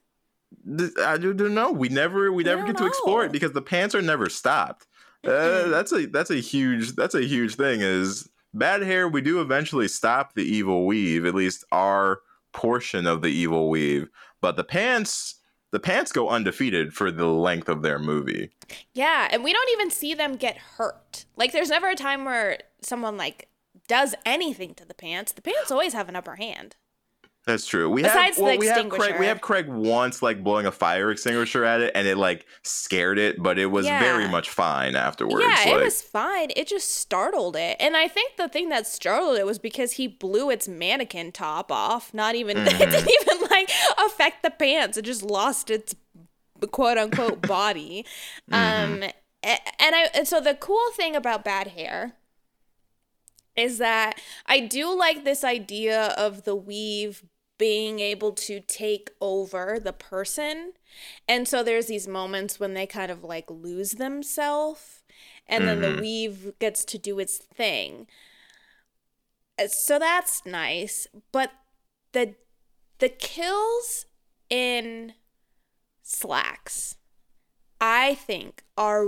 [1.03, 1.71] I don't know.
[1.71, 4.87] We never we, never get to explore it because the pants are never stopped.
[5.23, 7.81] Uh, that's a that's a huge that's a huge thing.
[7.81, 9.07] Is bad hair?
[9.07, 12.21] We do eventually stop the evil weave, at least our
[12.53, 14.09] portion of the evil weave.
[14.41, 15.35] But the pants,
[15.71, 18.51] the pants go undefeated for the length of their movie.
[18.93, 21.25] Yeah, and we don't even see them get hurt.
[21.35, 23.47] Like there's never a time where someone like
[23.87, 25.31] does anything to the pants.
[25.31, 26.75] The pants always have an upper hand.
[27.47, 27.89] That's true.
[27.89, 29.15] We Besides have the well, we have Craig.
[29.19, 33.17] We have Craig once like blowing a fire extinguisher at it, and it like scared
[33.17, 35.43] it, but it was very much fine afterwards.
[35.43, 36.49] yeah, like, it was fine.
[36.55, 37.77] It just startled it.
[37.79, 41.71] And I think the thing that startled it was because he blew its mannequin top
[41.71, 42.13] off.
[42.13, 42.77] Not even it Mhm.
[42.77, 44.97] didn't even like affect the pants.
[44.97, 45.95] It just lost its
[46.71, 48.05] quote unquote body.
[48.51, 49.03] Mm-hmm.
[49.03, 49.09] Um
[49.43, 52.13] and I and so the cool thing about bad hair
[53.55, 57.23] is that I do like this idea of the weave
[57.61, 60.73] being able to take over the person.
[61.29, 65.03] And so there's these moments when they kind of like lose themselves
[65.47, 66.01] and then the Mhm.
[66.01, 68.07] weave gets to do its thing.
[69.59, 71.51] Uh, So that's nice, but
[72.13, 72.35] the
[72.99, 74.05] the kills
[74.49, 75.13] in
[76.05, 76.95] Slaxx
[77.81, 79.05] I think are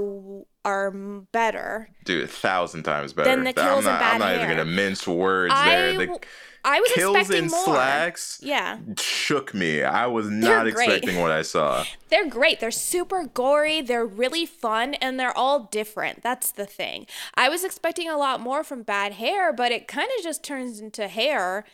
[0.66, 3.30] are better dude, a thousand times better.
[3.30, 5.94] Than the I'm kills in not, bad I'm not even gonna mince words I there.
[5.98, 6.20] The
[6.66, 7.66] I was kills expecting in more.
[7.76, 8.78] Slaxx Yeah.
[8.98, 9.84] shook me.
[9.84, 11.84] I was not expecting what I saw.
[12.10, 12.62] They're great.
[12.62, 13.82] They're super gory.
[13.82, 16.24] They're really fun and they're all different.
[16.24, 17.06] That's the thing.
[17.36, 20.80] I was expecting a lot more from bad hair, but it kind of just turns
[20.80, 21.66] into hair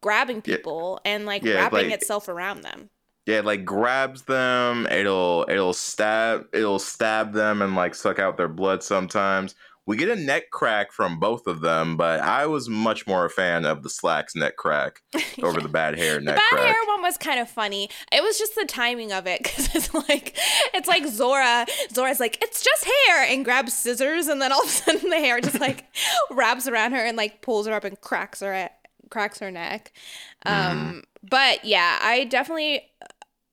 [0.00, 0.56] grabbing Yeah.
[0.56, 2.88] people and like Yeah, wrapping like- itself around them.
[3.26, 4.86] Yeah, it, like grabs them.
[4.90, 9.54] It'll it'll stab it'll stab them and like suck out their blood sometimes.
[9.86, 13.30] We get a neck crack from both of them, but I was much more a
[13.30, 15.02] fan of the Slaxx neck crack
[15.42, 16.62] over the bad hair The neck bad crack.
[16.62, 17.90] hair one was kind of funny.
[18.10, 20.36] It was just the timing of it because it's like
[20.72, 21.66] it's like Zora.
[21.92, 25.16] Zora's like it's just hair and grabs scissors, and then all of a sudden the
[25.18, 25.84] hair just like
[26.30, 28.78] wraps around her and like pulls her up and cracks her at,
[29.10, 29.92] cracks her neck.
[30.46, 32.82] Um, but yeah, I definitely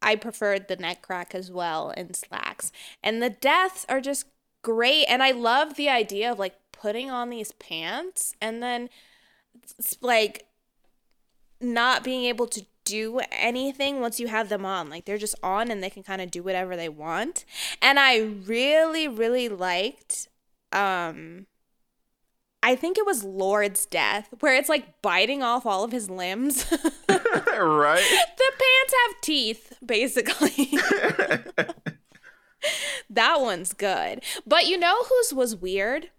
[0.02, 2.72] I preferred the neck crack as well in Slaxx,
[3.04, 4.26] and the deaths are just
[4.62, 5.06] great.
[5.06, 8.89] And I love the idea of like putting on these pants and then
[10.02, 10.47] like
[11.60, 14.89] not being able to do anything once you have them on.
[14.89, 17.45] Like they're just on and they can kind of do whatever they want.
[17.82, 20.28] And I really, really liked
[20.74, 21.47] um
[22.64, 26.72] I think it was Lord's death, where it's like biting off all of his limbs.
[27.59, 28.03] Right.
[28.38, 30.70] The pants have teeth, basically.
[33.09, 34.24] that one's good.
[34.45, 36.09] But you know whose was weird?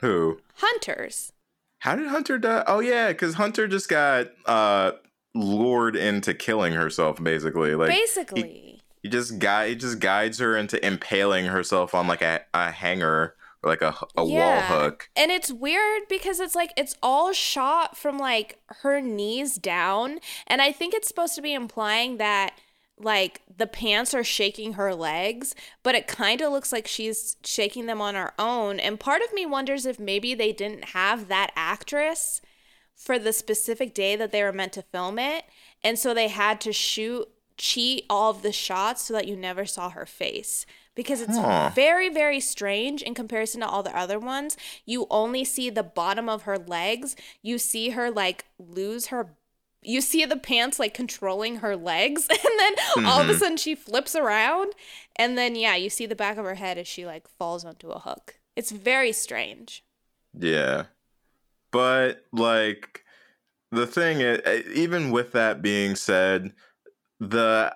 [0.00, 0.40] Who?
[0.56, 1.32] Hunters.
[1.78, 2.64] How did Hunter die?
[2.66, 4.92] Oh yeah, because Hunter just got uh
[5.34, 7.74] lured into killing herself, basically.
[7.74, 8.80] Like basically.
[9.02, 13.34] he just guide he just guides her into impaling herself on like a, a hanger
[13.62, 15.08] like a, a wall hook.
[15.16, 20.18] And it's weird because it's like it's all shot from like her knees down.
[20.46, 22.54] And I think it's supposed to be implying that
[22.98, 27.86] like the pants are shaking her legs, but it kind of looks like she's shaking
[27.86, 28.78] them on her own.
[28.78, 32.40] And part of me wonders if maybe they didn't have that actress
[32.94, 35.44] for the specific day that they were meant to film it.
[35.82, 39.64] And so they had to shoot cheat all of the shots so that you never
[39.66, 41.70] saw her face because it's Huh.
[41.74, 46.28] very very strange in comparison to all the other ones you only see the bottom
[46.28, 49.34] of her legs you see her like lose her
[49.84, 53.38] you see the pants like controlling her legs and then all of a Mhm.
[53.38, 54.72] sudden she flips around
[55.16, 57.90] and then yeah you see the back of her head as she like falls onto
[57.90, 59.82] a hook it's very strange
[60.38, 60.84] Yeah.
[61.70, 63.02] But like
[63.70, 66.52] the thing is even with that being said,
[67.18, 67.74] the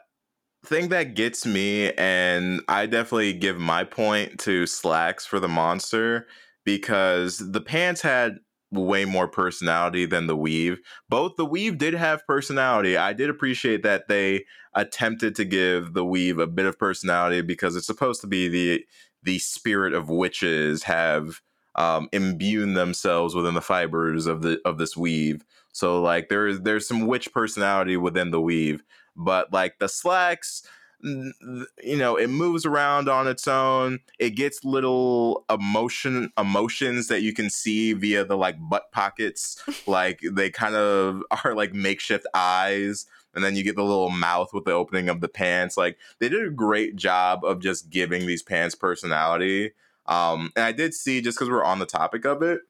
[0.66, 6.26] thing that gets me and I definitely give my point to Slaxx for the monster
[6.64, 8.38] because the pants had
[8.72, 10.78] way more personality than the weave.
[11.08, 12.96] Both the weave did have personality.
[12.96, 14.44] I did appreciate that they
[14.74, 18.84] attempted to give the weave a bit of personality because it's supposed to be the
[19.22, 21.40] the spirit of witches have
[21.74, 25.44] um, imbue themselves within the fibers of the of this weave.
[25.72, 28.82] So like there is there's some witch personality within the weave,
[29.16, 30.62] but like the Slaxx,
[31.02, 34.00] you know, it moves around on its own.
[34.18, 39.62] It gets little emotion emotions that you can see via the like butt pockets.
[39.86, 43.06] like they kind of are like makeshift eyes.
[43.34, 45.76] And then you get the little mouth with the opening of the pants.
[45.76, 49.72] Like they did a great job of just giving these pants personality.
[50.06, 52.60] Um, and I did see just because we're on the topic of it,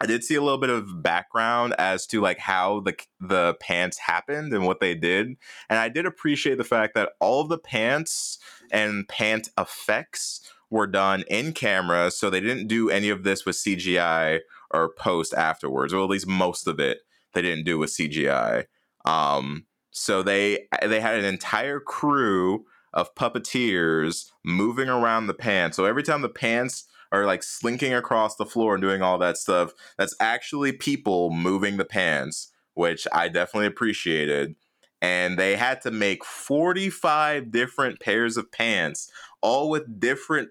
[0.00, 3.98] I did see a little bit of background as to like how the the pants
[3.98, 5.28] happened and what they did,
[5.68, 8.38] and I did appreciate the fact that all of the pants
[8.70, 13.56] and pant effects were done in camera, so they didn't do any of this with
[13.56, 14.40] CGI
[14.70, 16.98] or post afterwards, or at least most of it
[17.32, 18.64] they didn't do with CGI.
[19.04, 25.76] Um, so they they had an entire crew of puppeteers moving around the pants.
[25.76, 29.36] So every time the pants are like slinking across the floor and doing all that
[29.36, 34.56] stuff, that's actually people moving the pants, which I definitely appreciated.
[35.02, 39.10] And they had to make 45 different pairs of pants,
[39.42, 40.50] all with different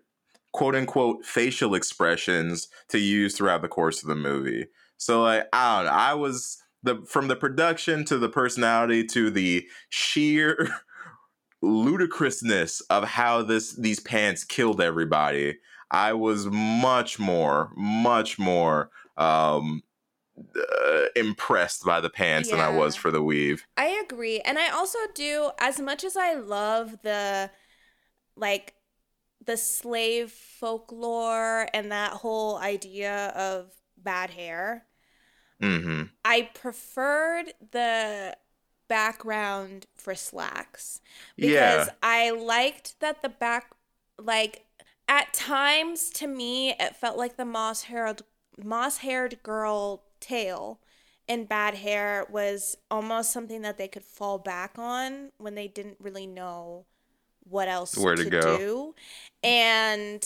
[0.56, 4.68] quote unquote facial expressions to use throughout the course of the movie.
[4.98, 9.30] So like I don't know, I was the from the production to the personality to
[9.30, 10.70] the sheer
[11.62, 15.58] ludicrousness of how this these pants killed everybody
[15.92, 19.84] i was much more much more um
[20.38, 22.56] uh, impressed by the pants yeah.
[22.56, 26.18] than i was for the weave i agree and i also do as much as
[26.18, 27.50] i love the
[28.36, 28.74] like
[29.46, 34.86] the slave folklore and that whole idea of bad hair
[35.62, 36.04] Mm-hmm.
[36.24, 38.36] I preferred the
[38.88, 41.00] background for Slaxx
[41.36, 41.94] because yeah.
[42.04, 43.72] I liked that the back,
[44.20, 44.65] like
[45.08, 48.22] at times to me, it felt like the moss haired
[48.64, 50.80] moss haired girl tale
[51.28, 55.98] in bad hair was almost something that they could fall back on when they didn't
[56.00, 56.86] really know
[57.44, 58.58] what else where to, to go.
[58.58, 58.96] do.
[59.44, 60.26] And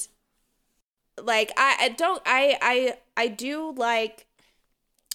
[1.22, 4.28] like I, I don't i i i do like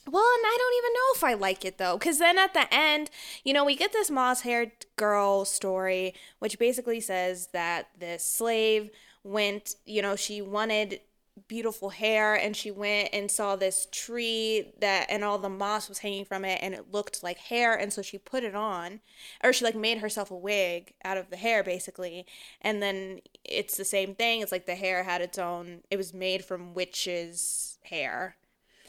[0.06, 2.72] well, and I don't even know if I like it though, because then at the
[2.72, 3.08] end,
[3.42, 8.90] you know, we get this moss haired girl story, which basically says that this slave
[9.24, 11.00] went, you know, she wanted
[11.48, 15.98] beautiful hair and she went and saw this tree that and all the moss was
[15.98, 17.74] hanging from it and it looked like hair.
[17.74, 19.00] And so she put it on
[19.42, 22.24] or she like made herself a wig out of the hair basically.
[22.60, 24.40] And then it's the same thing.
[24.40, 28.36] It's like the hair had its own it was made from witches hair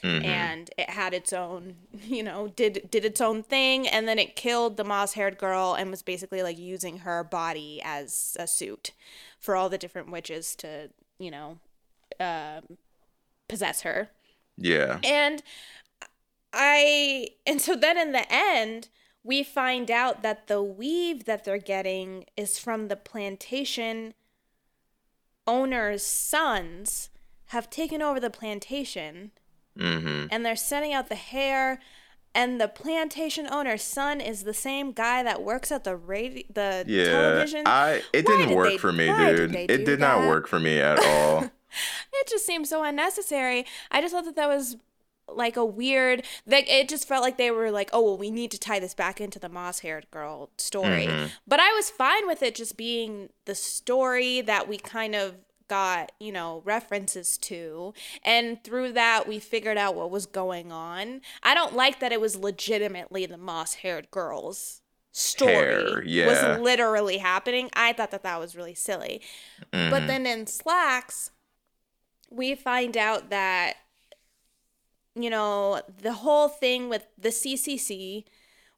[0.05, 0.25] Mm-hmm.
[0.25, 4.35] and it had its own you know did did its own thing and then it
[4.35, 8.91] killed the moss-haired girl and was basically like using her body as a suit
[9.39, 11.57] for all the different witches to you know
[12.19, 12.77] um,
[13.47, 14.09] possess her
[14.57, 15.41] yeah and
[16.53, 18.89] i and so then in the end
[19.23, 24.13] we find out that the weave that they're getting is from the plantation
[25.47, 27.09] owner's sons
[27.47, 29.31] have taken over the plantation
[29.77, 30.27] Mm-hmm.
[30.31, 31.79] And they're setting out the hair.
[32.33, 36.83] And the plantation owner's son is the same guy that works at the radio, the
[36.85, 37.63] yeah, television.
[37.65, 39.55] I it Why didn't did work they, for me, dude.
[39.55, 39.99] It did that?
[39.99, 41.43] not work for me at all.
[42.13, 43.65] it just seems so unnecessary.
[43.89, 44.75] I just thought that that was
[45.27, 48.51] like a weird like it just felt like they were like oh well we need
[48.51, 51.27] to tie this back into the moss haired girl story mm-hmm.
[51.47, 55.35] but i was fine with it just being the story that we kind of
[55.67, 57.93] got, you know, references to.
[58.23, 61.21] And through that, we figured out what was going on.
[61.43, 66.27] I don't like that it was legitimately the moss haired girl's story Hair, yeah.
[66.27, 67.69] was literally happening.
[67.73, 69.21] I thought that that was really silly.
[69.71, 69.89] Mm-hmm.
[69.89, 71.31] But then in Slaxx,
[72.29, 73.75] we find out that,
[75.15, 78.25] you know, the whole thing with the CCC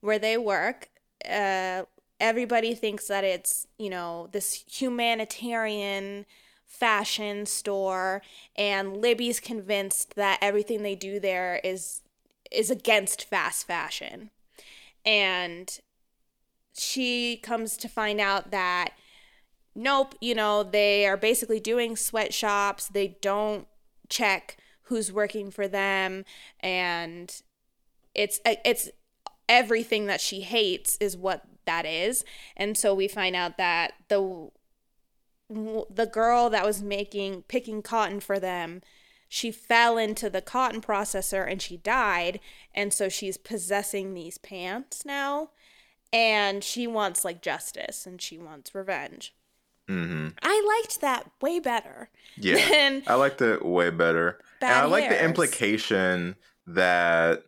[0.01, 0.89] where they work,
[1.27, 1.83] uh,
[2.19, 6.25] everybody thinks that it's, you know, this humanitarian
[6.67, 8.21] fashion store
[8.55, 12.01] and Libby's convinced that everything they do there is
[12.51, 14.29] is against fast fashion.
[15.05, 15.79] And
[16.73, 18.91] she comes to find out that
[19.75, 22.87] nope, you know, they are basically doing sweatshops.
[22.87, 23.67] They don't
[24.09, 26.23] check who's working for them
[26.61, 27.41] and
[28.15, 28.89] it's it's
[29.49, 32.25] everything that she hates is what that is.
[32.55, 34.49] And so we find out that the
[35.49, 38.81] the girl that was making picking cotton for them
[39.29, 42.39] she fell into the cotton processor and she died.
[42.73, 45.49] And so she's possessing these pants now.
[46.13, 49.33] And she wants like justice and she wants revenge.
[49.89, 50.27] Mm-hmm.
[50.41, 52.99] i liked that way better yeah.
[53.07, 54.37] i liked it way better.
[54.59, 57.43] And i like the implication that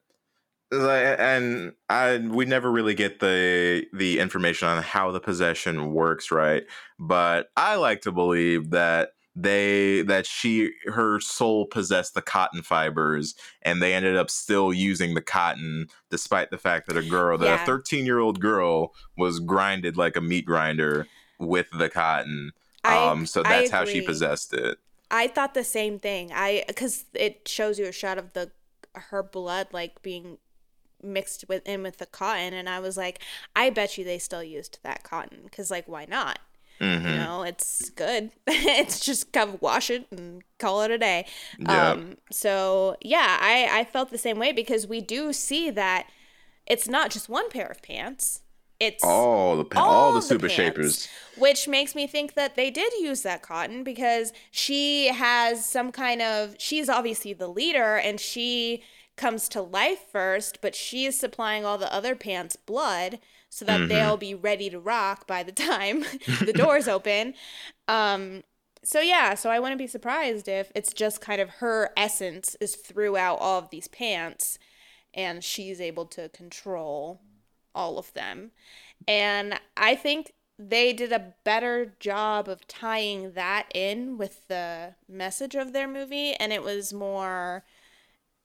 [0.72, 6.64] and I we never really get the the information on how the possession works, right?
[7.00, 13.36] But I like to believe that they that she her soul possessed the cotton fibers
[13.62, 17.46] and they ended up still using the cotton despite the fact that a girl that
[17.46, 17.64] yeah.
[17.64, 21.08] a 13 year old girl was grinded like a meat grinder
[21.40, 22.52] with the cotton
[22.84, 24.78] um so that's how she possessed it
[25.12, 28.52] i thought the same thing i because it shows you a shot of the
[28.96, 30.38] her blood like being
[31.04, 33.20] mixed with in with the cotton and I was like,
[33.56, 36.40] I bet you they still used that cotton because like why not?
[36.80, 37.08] Mm-hmm.
[37.08, 38.32] You know, it's good.
[38.48, 41.26] it's just come wash it and call it a day.
[41.58, 41.92] Yeah.
[41.92, 46.08] Um, so yeah, I I felt the same way because we do see that
[46.66, 48.42] it's not just one pair of pants.
[48.80, 51.08] It's all the pa- all, the of super pants, shapers.
[51.38, 56.22] which makes me think that they did use that cotton because she has some kind
[56.22, 58.84] of she's obviously the leader and she
[59.20, 63.20] comes to life first, but she is supplying all the other pants blood
[63.50, 63.90] so that Mm-hmm.
[63.90, 66.06] they'll be ready to rock by the time
[66.46, 67.36] the doors open.
[67.88, 68.44] Um
[68.84, 72.76] so yeah, so I wouldn't be surprised if it's just kind of her essence is
[72.76, 74.58] throughout all of these pants
[75.14, 77.22] and she's able to control
[77.76, 78.52] all of them.
[79.08, 85.56] And I think they did a better job of tying that in with the message
[85.56, 87.64] of their movie and it was more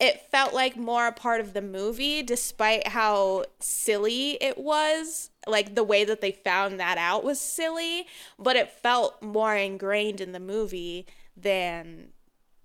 [0.00, 5.74] it felt like more a part of the movie despite how silly it was like
[5.74, 8.06] the way that they found that out was silly
[8.38, 11.06] but it felt more ingrained in the movie
[11.36, 12.08] than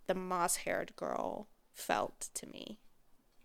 [0.07, 2.79] the moss-haired girl felt to me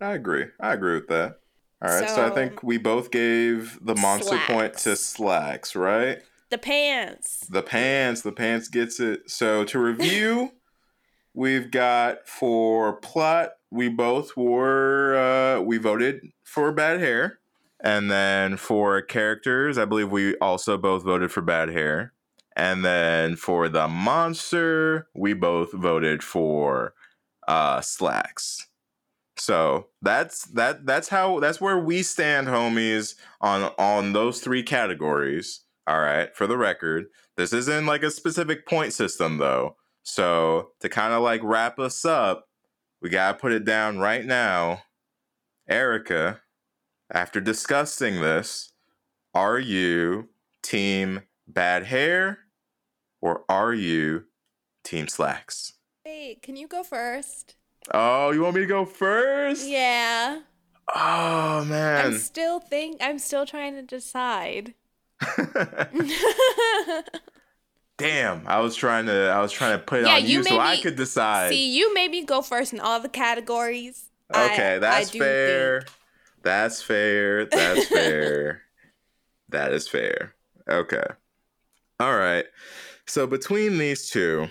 [0.01, 0.45] I agree.
[0.59, 1.39] I agree with that.
[1.81, 6.21] All right, so, I think we both gave the monster point to Slaxx, right?
[6.51, 9.29] the pants The pants, the pants gets it.
[9.29, 10.53] So to review,
[11.33, 17.39] we've got for plot, we both were uh we voted for bad hair.
[17.83, 22.13] And then for characters, I believe we also both voted for bad hair.
[22.55, 26.93] And then for the monster, we both voted for
[27.47, 28.61] uh Slaxx.
[29.37, 35.61] So that's that that's how that's where we stand, homies, on on those three categories.
[35.87, 37.07] All right, for the record.
[37.37, 39.75] This isn't like a specific point system though.
[40.03, 42.47] So to kind of like wrap us up,
[43.05, 44.81] we gotta put it down right now.
[45.69, 46.41] Erica,
[47.13, 48.71] after discussing this,
[49.31, 50.29] are you
[50.63, 52.39] team bad hair
[53.21, 54.23] or are you
[54.83, 55.73] team Slaxx?
[56.03, 57.53] wait can you go first
[57.93, 59.67] Oh, you want me to go first?
[59.67, 60.39] yeah
[60.95, 62.07] Oh man.
[62.07, 64.73] i'm still think i'm still trying to decide
[67.97, 70.43] Damn, I was trying to I was trying to put it Yeah, on you you,
[70.43, 71.49] so I could decide.
[71.49, 74.09] See, you made me go first in all the categories.
[74.35, 75.81] Okay, I that's do fair.
[75.81, 75.91] think-
[76.43, 77.45] That's fair.
[77.45, 78.61] That's fair.
[79.49, 80.35] that is fair.
[80.69, 81.03] Okay.
[81.99, 82.45] All right.
[83.07, 84.47] So between these two,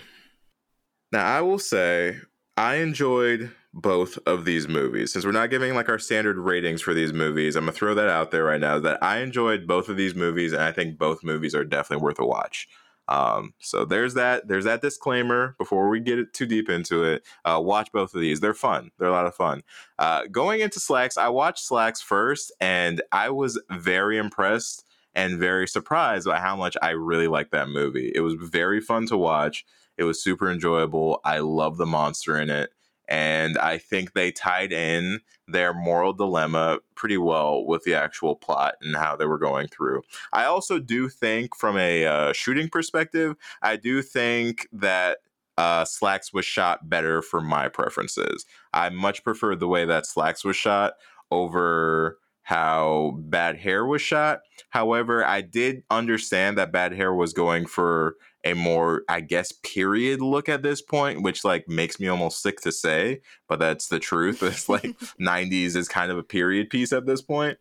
[1.11, 2.17] now I will say
[2.57, 5.11] I enjoyed both of these movies.
[5.13, 8.09] Since we're not giving like our standard ratings for these movies, I'm gonna throw that
[8.09, 11.23] out there right now that I enjoyed both of these movies, and I think both
[11.23, 12.67] movies are definitely worth a watch.
[13.07, 14.47] Um, so there's that.
[14.47, 17.23] There's that disclaimer before we get too deep into it.
[17.43, 18.91] Uh, watch both of these; they're fun.
[18.97, 19.61] They're a lot of fun.
[19.99, 25.67] Uh, going into Slaxx, I watched Slaxx first, and I was very impressed and very
[25.67, 28.11] surprised by how much I really liked that movie.
[28.13, 29.65] It was very fun to watch.
[29.97, 31.21] It was super enjoyable.
[31.23, 32.71] I love the monster in it.
[33.07, 38.75] And I think they tied in their moral dilemma pretty well with the actual plot
[38.81, 40.01] and how they were going through.
[40.33, 45.19] I also do think, from a uh, shooting perspective, I do think that
[45.57, 48.45] uh, Slaxx was shot better for my preferences.
[48.73, 50.93] I much preferred the way that Slaxx was shot
[51.31, 54.41] over how Bad Hair was shot.
[54.69, 60.21] However, I did understand that Bad Hair was going for a more, I guess, period
[60.21, 63.99] look at this point, which like makes me almost sick to say, but that's the
[63.99, 64.43] truth.
[64.43, 64.83] It's like
[65.19, 67.57] 90s is kind of a period piece at this point.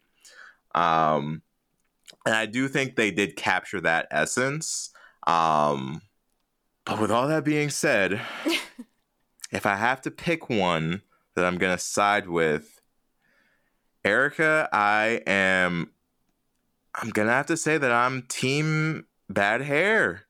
[0.74, 1.42] Um,
[2.26, 4.90] and I do think they did capture that essence.
[5.26, 6.02] Um,
[6.84, 8.20] but with all that being said,
[9.50, 11.02] if I have to pick one
[11.34, 12.80] that I'm gonna side with,
[14.04, 15.90] Erica, I am.
[16.94, 20.23] I'm gonna have to say that I'm team bad hair.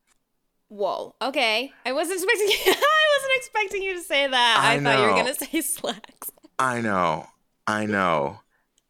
[0.69, 1.15] Whoa.
[1.21, 1.73] Okay.
[1.85, 2.49] I wasn't expecting.
[2.75, 4.57] I wasn't expecting you to say that.
[4.59, 6.31] I, I thought you were gonna say Slaxx.
[6.59, 7.27] I know,
[7.67, 8.41] I know,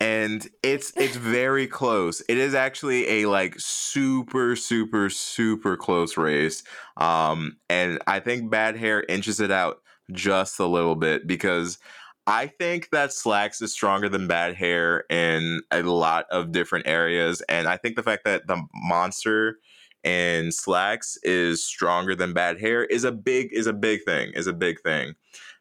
[0.00, 2.22] and it's it's very close.
[2.28, 6.62] It is actually a like super super super close race.
[6.96, 9.78] Um, and I think bad hair inches it out
[10.12, 11.78] just a little bit because
[12.26, 17.42] I think that Slaxx is stronger than bad hair in a lot of different areas,
[17.48, 19.58] and I think the fact that the monster
[20.04, 24.46] in Slaxx is stronger than bad hair is a big is a big thing is
[24.46, 25.14] a big thing.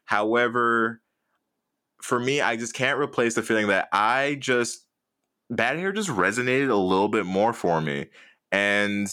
[0.04, 1.00] However,
[2.02, 4.86] for me, I just can't replace the feeling that I just
[5.50, 8.06] bad hair just resonated a little bit more for me.
[8.52, 9.08] And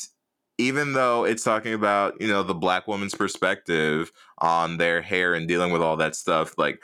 [0.57, 5.47] even though it's talking about, you know, the black woman's perspective on their hair and
[5.47, 6.83] dealing with all that stuff, like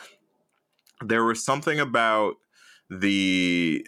[1.01, 2.35] there was something about
[2.89, 3.85] the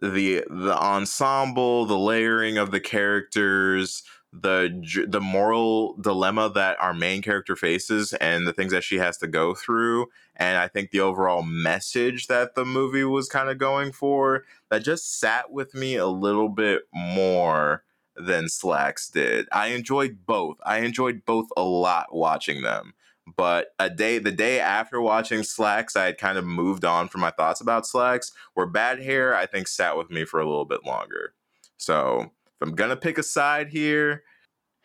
[0.00, 4.02] the the ensemble, the layering of the characters,
[4.32, 9.16] the the moral dilemma that our main character faces and the things that she has
[9.16, 10.06] to go through
[10.36, 14.84] and i think the overall message that the movie was kind of going for that
[14.84, 17.84] just sat with me a little bit more
[18.20, 19.46] than Slaxx did.
[19.52, 20.58] I enjoyed both.
[20.66, 22.94] I enjoyed both a lot watching them
[23.36, 27.20] but a day the day after watching Slaxx i had kind of moved on from
[27.20, 30.64] my thoughts about Slaxx where bad hair i think sat with me for a little
[30.64, 31.34] bit longer
[31.78, 34.24] so if I'm gonna pick a side here,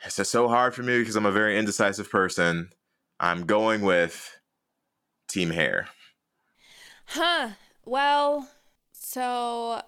[0.06, 2.70] it's just so hard for me because I'm a very indecisive person.
[3.20, 4.38] I'm going with
[5.28, 5.88] Team Hair.
[7.08, 7.50] Huh.
[7.84, 8.50] Well,
[8.92, 9.82] so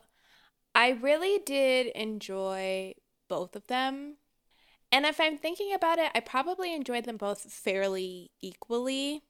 [0.73, 2.95] I really did enjoy
[3.29, 4.17] both of them.
[4.95, 9.23] And if I'm thinking about it, I probably enjoyed them both fairly equally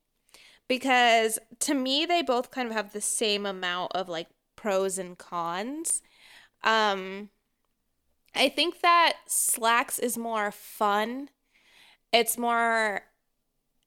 [0.68, 5.18] because to me they both kind of have the same amount of like pros and
[5.18, 6.04] cons.
[6.64, 7.30] Um
[8.36, 11.30] I think that Slaxx is more fun.
[12.14, 13.02] It's more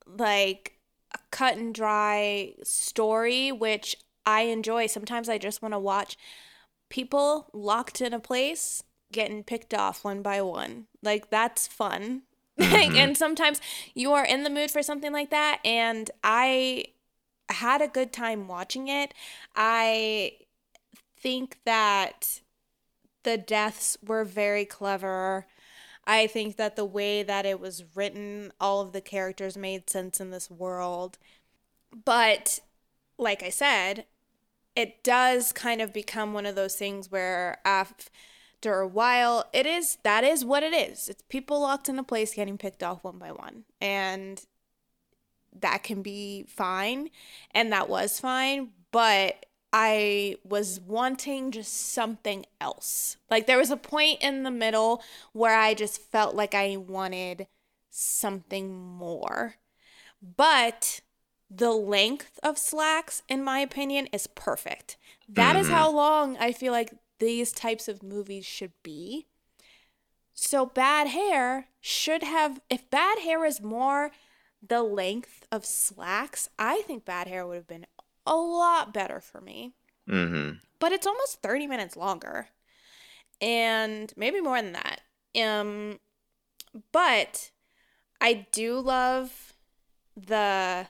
[0.04, 0.80] like
[1.14, 3.94] a cut and dry story, which
[4.26, 4.88] I enjoy.
[4.88, 6.18] Sometimes I just want to watch
[6.88, 8.82] people locked in a place
[9.12, 10.86] getting picked off one by one.
[11.02, 12.22] Like that's fun.
[12.58, 12.96] Mm-hmm.
[12.96, 13.60] and sometimes
[13.94, 16.86] you are in the mood for something like that and I
[17.48, 19.14] had a good time watching it.
[19.54, 20.32] I
[21.16, 22.40] think that
[23.22, 25.46] the deaths were very clever.
[26.06, 30.20] I think that the way that it was written, all of the characters made sense
[30.20, 31.18] in this world.
[32.04, 32.60] But
[33.18, 34.06] like I said,
[34.74, 37.58] it does kind of become one of those things where
[38.58, 41.08] after a while, it is that is what it is.
[41.08, 43.64] It's people locked in a place getting picked off one by one.
[43.80, 44.44] And
[45.60, 47.10] that can be fine.
[47.52, 48.70] And that was fine.
[48.90, 53.16] But I was wanting just something else.
[53.30, 57.46] Like there was a point in the middle where I just felt like I wanted
[57.90, 59.54] something more.
[60.36, 61.00] But
[61.48, 64.96] the length of Slaxx, in my opinion, is perfect.
[65.28, 65.60] That mm-hmm.
[65.60, 69.26] is how long I feel like these types of movies should be.
[70.34, 74.12] So, bad hair should have, if bad hair is more
[74.66, 77.86] the length of Slaxx, I think bad hair would have been
[78.26, 79.74] a lot better for me.
[80.08, 80.58] Mm-hmm.
[80.78, 82.48] But it's almost 30 minutes longer.
[83.40, 85.00] And maybe more than that.
[85.40, 85.98] Um,
[86.92, 87.50] but
[88.20, 89.54] I do love
[90.16, 90.86] the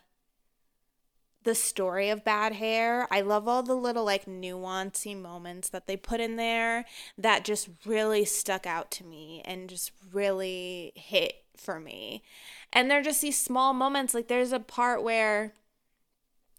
[1.49, 3.09] the story of bad hair.
[3.11, 6.85] I love all the little like nuancy moments that they put in there
[7.17, 12.23] that just really stuck out to me and just really hit for me.
[12.71, 15.55] And they're just these small moments like there's a part where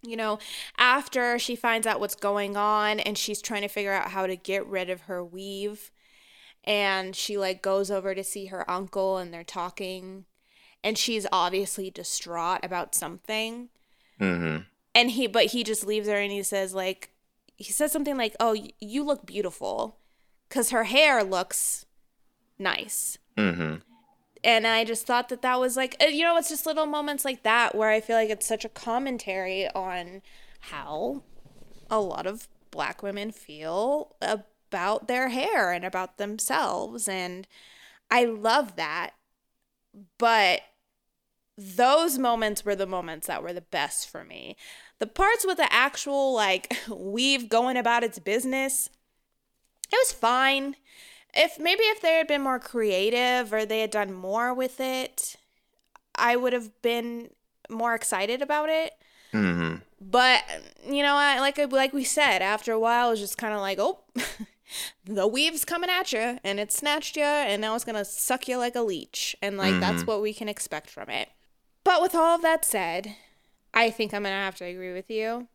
[0.01, 0.39] you know,
[0.79, 4.35] after she finds out what's going on and she's trying to figure out how to
[4.35, 5.91] get rid of her weave
[6.63, 10.25] and she like goes over to see her uncle and they're talking
[10.83, 13.69] and she's obviously distraught about something.
[14.19, 14.63] Mm-hmm.
[14.99, 17.11] And he but he just leaves her and he says like
[17.55, 19.97] he says something like, "Oh, you look beautiful."
[20.49, 21.85] Cuz her hair looks
[22.57, 23.17] nice.
[23.37, 23.75] Mm-hmm
[24.43, 27.25] and I just thought that that was like uh, you know it's just little moments
[27.25, 30.21] like that where I feel like it's such a commentary on
[30.61, 31.23] how
[31.89, 37.47] a lot of black women feel about their hair and about themselves and
[38.09, 39.11] I love that
[40.17, 40.61] but
[41.57, 44.55] those moments were the moments that were the best for me.
[44.99, 48.89] The parts with the actual like weave going about its business
[49.91, 50.75] it was fine
[51.33, 55.35] if maybe if they had been more creative or they had done more with it,
[56.15, 57.29] I would have been
[57.69, 58.93] more excited about it.
[59.33, 59.75] Mm-hmm.
[60.01, 60.43] But
[60.87, 63.59] you know, I, like like we said, after a while, it was just kind of
[63.59, 63.99] like, oh,
[65.05, 68.57] the weave's coming at you, and it snatched you, and now it's gonna suck you
[68.57, 69.81] like a leech, and like mm-hmm.
[69.81, 71.29] that's what we can expect from it.
[71.83, 73.15] But with all of that said,
[73.73, 75.47] I think I'm gonna have to agree with you.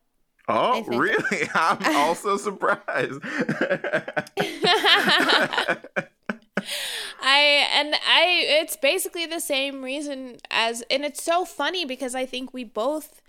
[0.47, 1.49] Oh, really?
[1.55, 3.19] I'm also surprised.
[7.27, 12.25] I and I it's basically the same reason as and it's so funny because I
[12.25, 13.21] think we both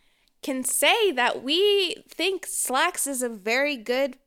[0.42, 4.18] can say that we think Slaxx is a very good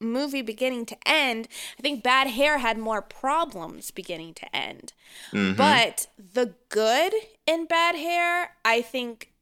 [0.00, 1.48] movie beginning to end.
[1.78, 4.92] I think Bad Hair had more problems beginning to end.
[5.32, 5.56] Mm-hmm.
[5.56, 7.14] But the good
[7.46, 9.32] in Bad Hair, I think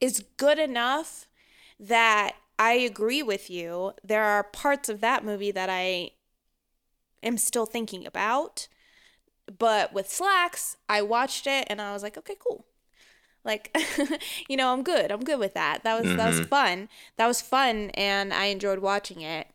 [0.00, 1.26] is good enough
[1.80, 3.92] that I agree with you.
[4.04, 6.10] There are parts of that movie that I
[7.22, 8.68] am still thinking about.
[9.58, 12.66] But with Slaxx, I watched it and I was like, okay, cool.
[13.44, 13.74] Like,
[14.48, 15.10] you know, I'm good.
[15.10, 15.84] I'm good with that.
[15.84, 16.48] That was that was Mhm.
[16.48, 16.88] fun.
[17.16, 19.46] That was fun, and I enjoyed watching it.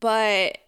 [0.00, 0.58] But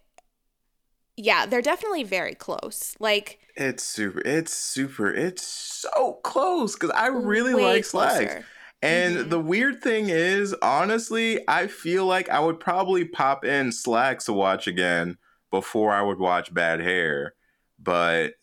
[1.17, 2.95] yeah, they're definitely very close.
[2.99, 4.21] Like, It's super.
[4.25, 5.13] It's super.
[5.13, 8.17] It's so close because I really like Slaxx.
[8.17, 8.45] closer.
[8.85, 9.29] And Mhm.
[9.29, 14.33] the weird thing is, honestly, I feel like I would probably pop in Slaxx to
[14.33, 15.17] watch again
[15.51, 17.33] before I would watch Bad Hair.
[17.79, 18.33] But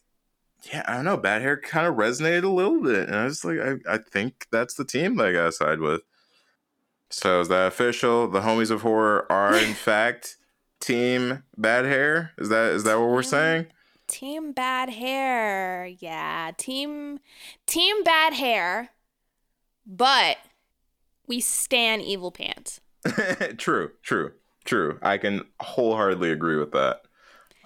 [0.72, 1.16] yeah, I don't know.
[1.16, 3.08] Bad Hair kind of resonated a little bit.
[3.08, 5.80] And I was like, I, I think that's the team that I got to side
[5.80, 6.02] with.
[7.10, 8.28] So is that official?
[8.28, 10.36] The homies of horror are in fact
[10.80, 12.32] team Bad Hair?
[12.38, 13.66] Is that is that what we're saying?
[14.08, 15.86] Team Bad Hair.
[15.98, 17.18] Yeah, team
[17.66, 18.90] Team Bad Hair.
[19.86, 20.36] But
[21.26, 22.80] we stan Evil Pants.
[23.58, 24.32] true, true,
[24.64, 24.98] true.
[25.02, 27.02] I can wholeheartedly agree with that.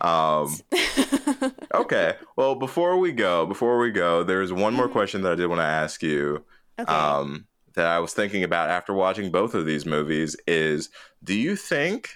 [0.00, 0.54] Um,
[1.74, 2.14] okay.
[2.36, 4.92] Well, before we go, before we go, there's one more Mhm.
[4.92, 6.44] question that I did want to ask you.
[6.78, 6.92] okay.
[6.92, 10.88] Um, that I was thinking about after watching both of these movies is:
[11.22, 12.10] Do you think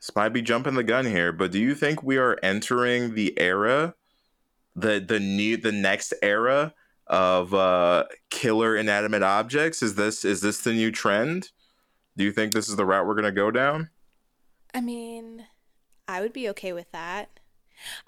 [0.00, 3.38] this might be jumping the gun here, but do you think we are entering the
[3.38, 3.94] era,
[4.74, 6.72] the the new the next era
[7.08, 9.82] of uh, killer inanimate objects?
[9.82, 11.50] Is this is this the new trend?
[12.16, 13.90] Do you think this is the route we're gonna go down?
[14.74, 15.46] I mean,
[16.06, 17.40] I would be okay with that.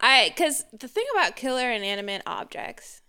[0.01, 3.02] I cuz the thing about killer inanimate objects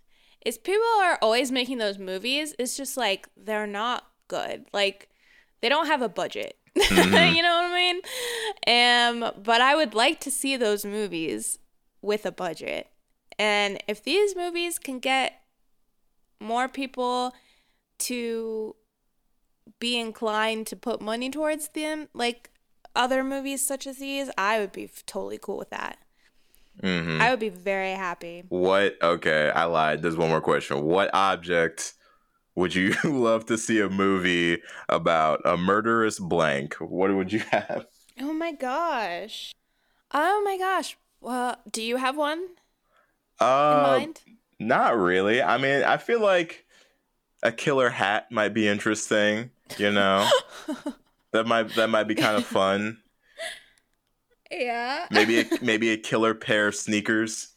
[0.46, 2.54] is people are always making those movies.
[2.58, 4.66] It's just like they're not good.
[4.72, 5.08] Like
[5.60, 6.56] they don't have a budget.
[6.76, 7.36] Mhm.
[7.36, 9.22] you know what I mean?
[9.24, 11.58] Um but I would like to see those movies
[12.00, 12.88] with a budget.
[13.38, 15.41] And if these movies can get
[16.42, 17.34] more people
[18.00, 18.76] to
[19.78, 22.50] be inclined to put money towards them, like
[22.94, 25.98] other movies such as these, I would be totally cool with that.
[26.80, 28.44] hmm I would be very happy.
[28.48, 28.96] What?
[29.02, 30.02] Okay, I lied.
[30.02, 30.82] There's one more question.
[30.82, 31.94] What object
[32.54, 35.40] would you love to see a movie about?
[35.44, 36.74] A murderous blank.
[36.74, 37.86] What would you have?
[38.20, 39.52] Oh my gosh.
[40.12, 40.96] Oh my gosh.
[41.20, 42.46] Well, do you have one in
[43.40, 44.20] Uh, mind?
[44.66, 45.42] Not really.
[45.42, 46.64] I mean, I feel like
[47.42, 49.50] a killer hat might be interesting.
[49.78, 50.28] You know,
[51.32, 52.98] that might that might be kind of fun.
[54.50, 55.06] yeah.
[55.10, 57.48] Maybe a, maybe a killer pair of sneakers.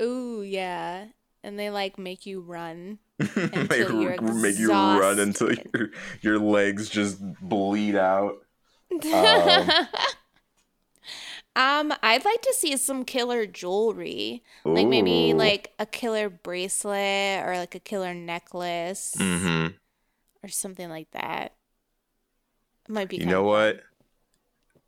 [0.00, 1.06] Ooh, yeah.
[1.42, 2.98] And they like make you run.
[3.36, 5.90] make, you're make you run until your
[6.20, 8.38] your legs just bleed out.
[8.90, 9.70] Um,
[11.56, 14.42] Um, I'd like to see some killer jewelry.
[14.64, 19.74] Like maybe like a killer bracelet or like a killer necklace Mhm.
[20.42, 21.52] or something like that.
[22.88, 23.82] It might be You know what?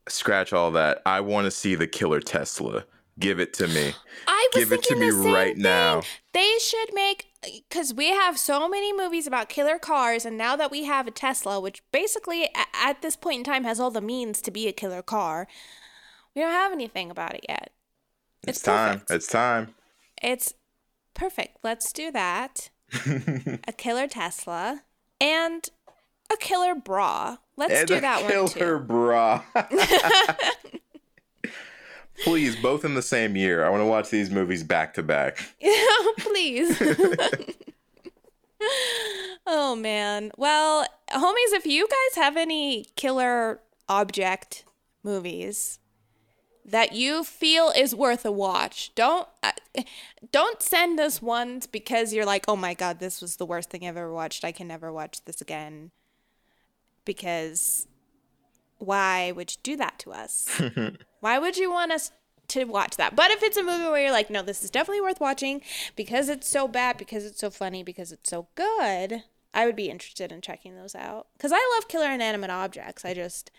[0.09, 1.03] Scratch all that.
[1.07, 2.85] I want to see the killer Tesla.
[3.19, 3.95] Give it to me.
[4.29, 5.63] I was Give it to thinking me the same right thing.
[5.63, 6.03] now.
[6.33, 10.71] They should make because we have so many movies about killer cars, and now that
[10.71, 14.43] we have a Tesla, which basically at this point in time has all the means
[14.43, 15.47] to be a killer car,
[16.37, 17.73] we don't have anything about it yet.
[18.47, 19.03] It's, It's time.
[19.11, 19.75] It's time.
[20.23, 20.53] It's
[21.15, 21.57] perfect.
[21.65, 22.69] Let's do that.
[23.67, 24.83] a killer Tesla
[25.21, 25.69] and
[26.31, 27.39] a killer bra.
[27.57, 29.43] Let's and do that killer one killer bra.
[32.25, 33.65] Please, both in the same year.
[33.65, 35.39] I want to watch these movies back to back.
[36.19, 36.81] Please.
[39.47, 40.31] oh man.
[40.37, 44.65] Well, homies, if you guys have any killer object
[45.03, 45.79] movies
[46.67, 49.53] that you feel is worth a watch, don't uh,
[50.33, 53.87] don't send us ones because you're like, "Oh my god, this was the worst thing
[53.87, 54.45] I've ever watched.
[54.45, 55.93] I can never watch this again."
[57.05, 57.87] Because
[58.79, 60.61] why would you do that to us?
[61.21, 62.13] Why would you want us
[62.49, 63.17] to watch that?
[63.17, 65.63] But if it's a movie where you're like, no, this is definitely worth watching
[65.97, 69.25] because it's so bad, because it's so funny, because it's so good,
[69.55, 71.29] I would be interested in checking those out.
[71.37, 73.05] Because I love killer inanimate objects.
[73.05, 73.51] I just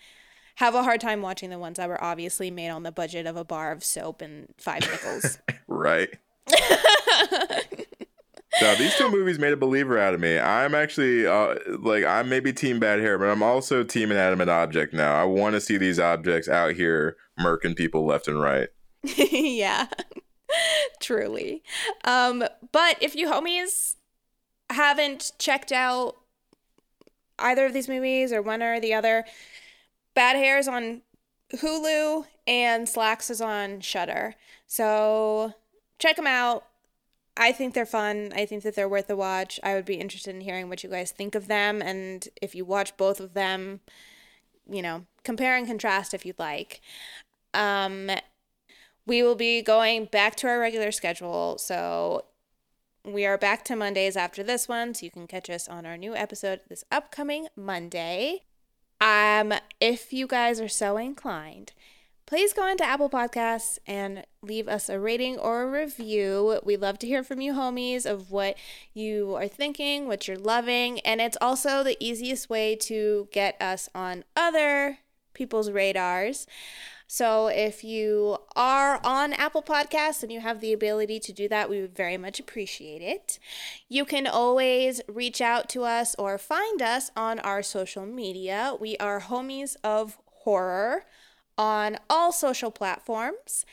[0.57, 3.37] have a hard time watching the ones that were obviously made on the budget of
[3.37, 5.39] a bar of soap and five nickels.
[5.69, 6.09] Right.
[8.61, 10.39] no, these two movies made a believer out of me.
[10.39, 14.93] I'm actually uh, like I'm maybe team bad hair, but I'm also team inanimate object
[14.93, 15.21] now.
[15.21, 18.69] I want to see these objects out here murking people left and right.
[19.03, 19.87] yeah.
[21.01, 21.63] Truly.
[22.05, 23.95] Um, but if you homies
[24.69, 26.15] haven't checked out
[27.37, 29.25] either of these movies or one or the other,
[30.17, 31.03] Bad Hair is on
[31.53, 34.33] Hulu and Slaxx is on Shudder.
[34.65, 35.53] So
[35.99, 36.65] check them out.
[37.37, 38.33] I think they're fun.
[38.35, 39.59] I think that they're worth a watch.
[39.61, 42.65] I would be interested in hearing what you guys think of them and if you
[42.65, 43.81] watch both of them,
[44.67, 46.81] you know, compare and contrast if you'd like.
[47.53, 48.09] Um
[49.05, 51.59] we will be going back to our regular schedule.
[51.59, 52.25] So
[53.05, 55.85] we we are back to Mondays after this one, so you can catch us on
[55.85, 58.46] our new episode this upcoming Monday.
[58.99, 61.73] Um, if you guys are so inclined,
[62.25, 66.59] please go into Apple Podcasts and leave us a rating or a review.
[66.63, 68.57] We love to hear from you, homies, of what
[68.93, 73.87] you are thinking, what you're loving, and it's also the easiest way to get us
[73.95, 74.99] on other
[75.33, 76.47] people's radars.
[77.07, 81.69] So if you are on Apple Podcasts and you have the ability to do that,
[81.69, 83.39] we would very much appreciate it.
[83.87, 88.75] You can always reach out to us or find us on our social media.
[88.77, 91.05] We are Homies of Horror
[91.57, 93.65] on all social platforms.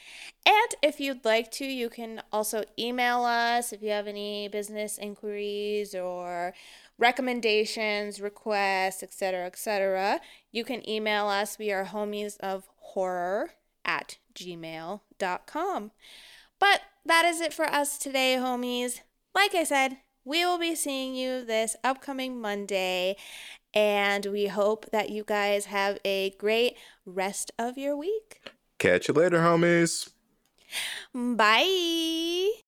[0.46, 4.96] And if you'd like to, you can also email us if you have any business
[4.96, 6.54] inquiries or
[6.98, 10.20] recommendations, requests, etc., etc.
[10.52, 11.58] You can email us.
[11.58, 13.50] We are homies of horror
[13.84, 15.90] at gmail.com.
[16.58, 19.00] But that is it for us today, homies.
[19.34, 23.16] Like I said, we will be seeing you this upcoming Monday,
[23.74, 28.40] and we hope that you guys have a great rest of your week.
[28.78, 30.10] Catch you later, homies.
[31.14, 32.63] Bye.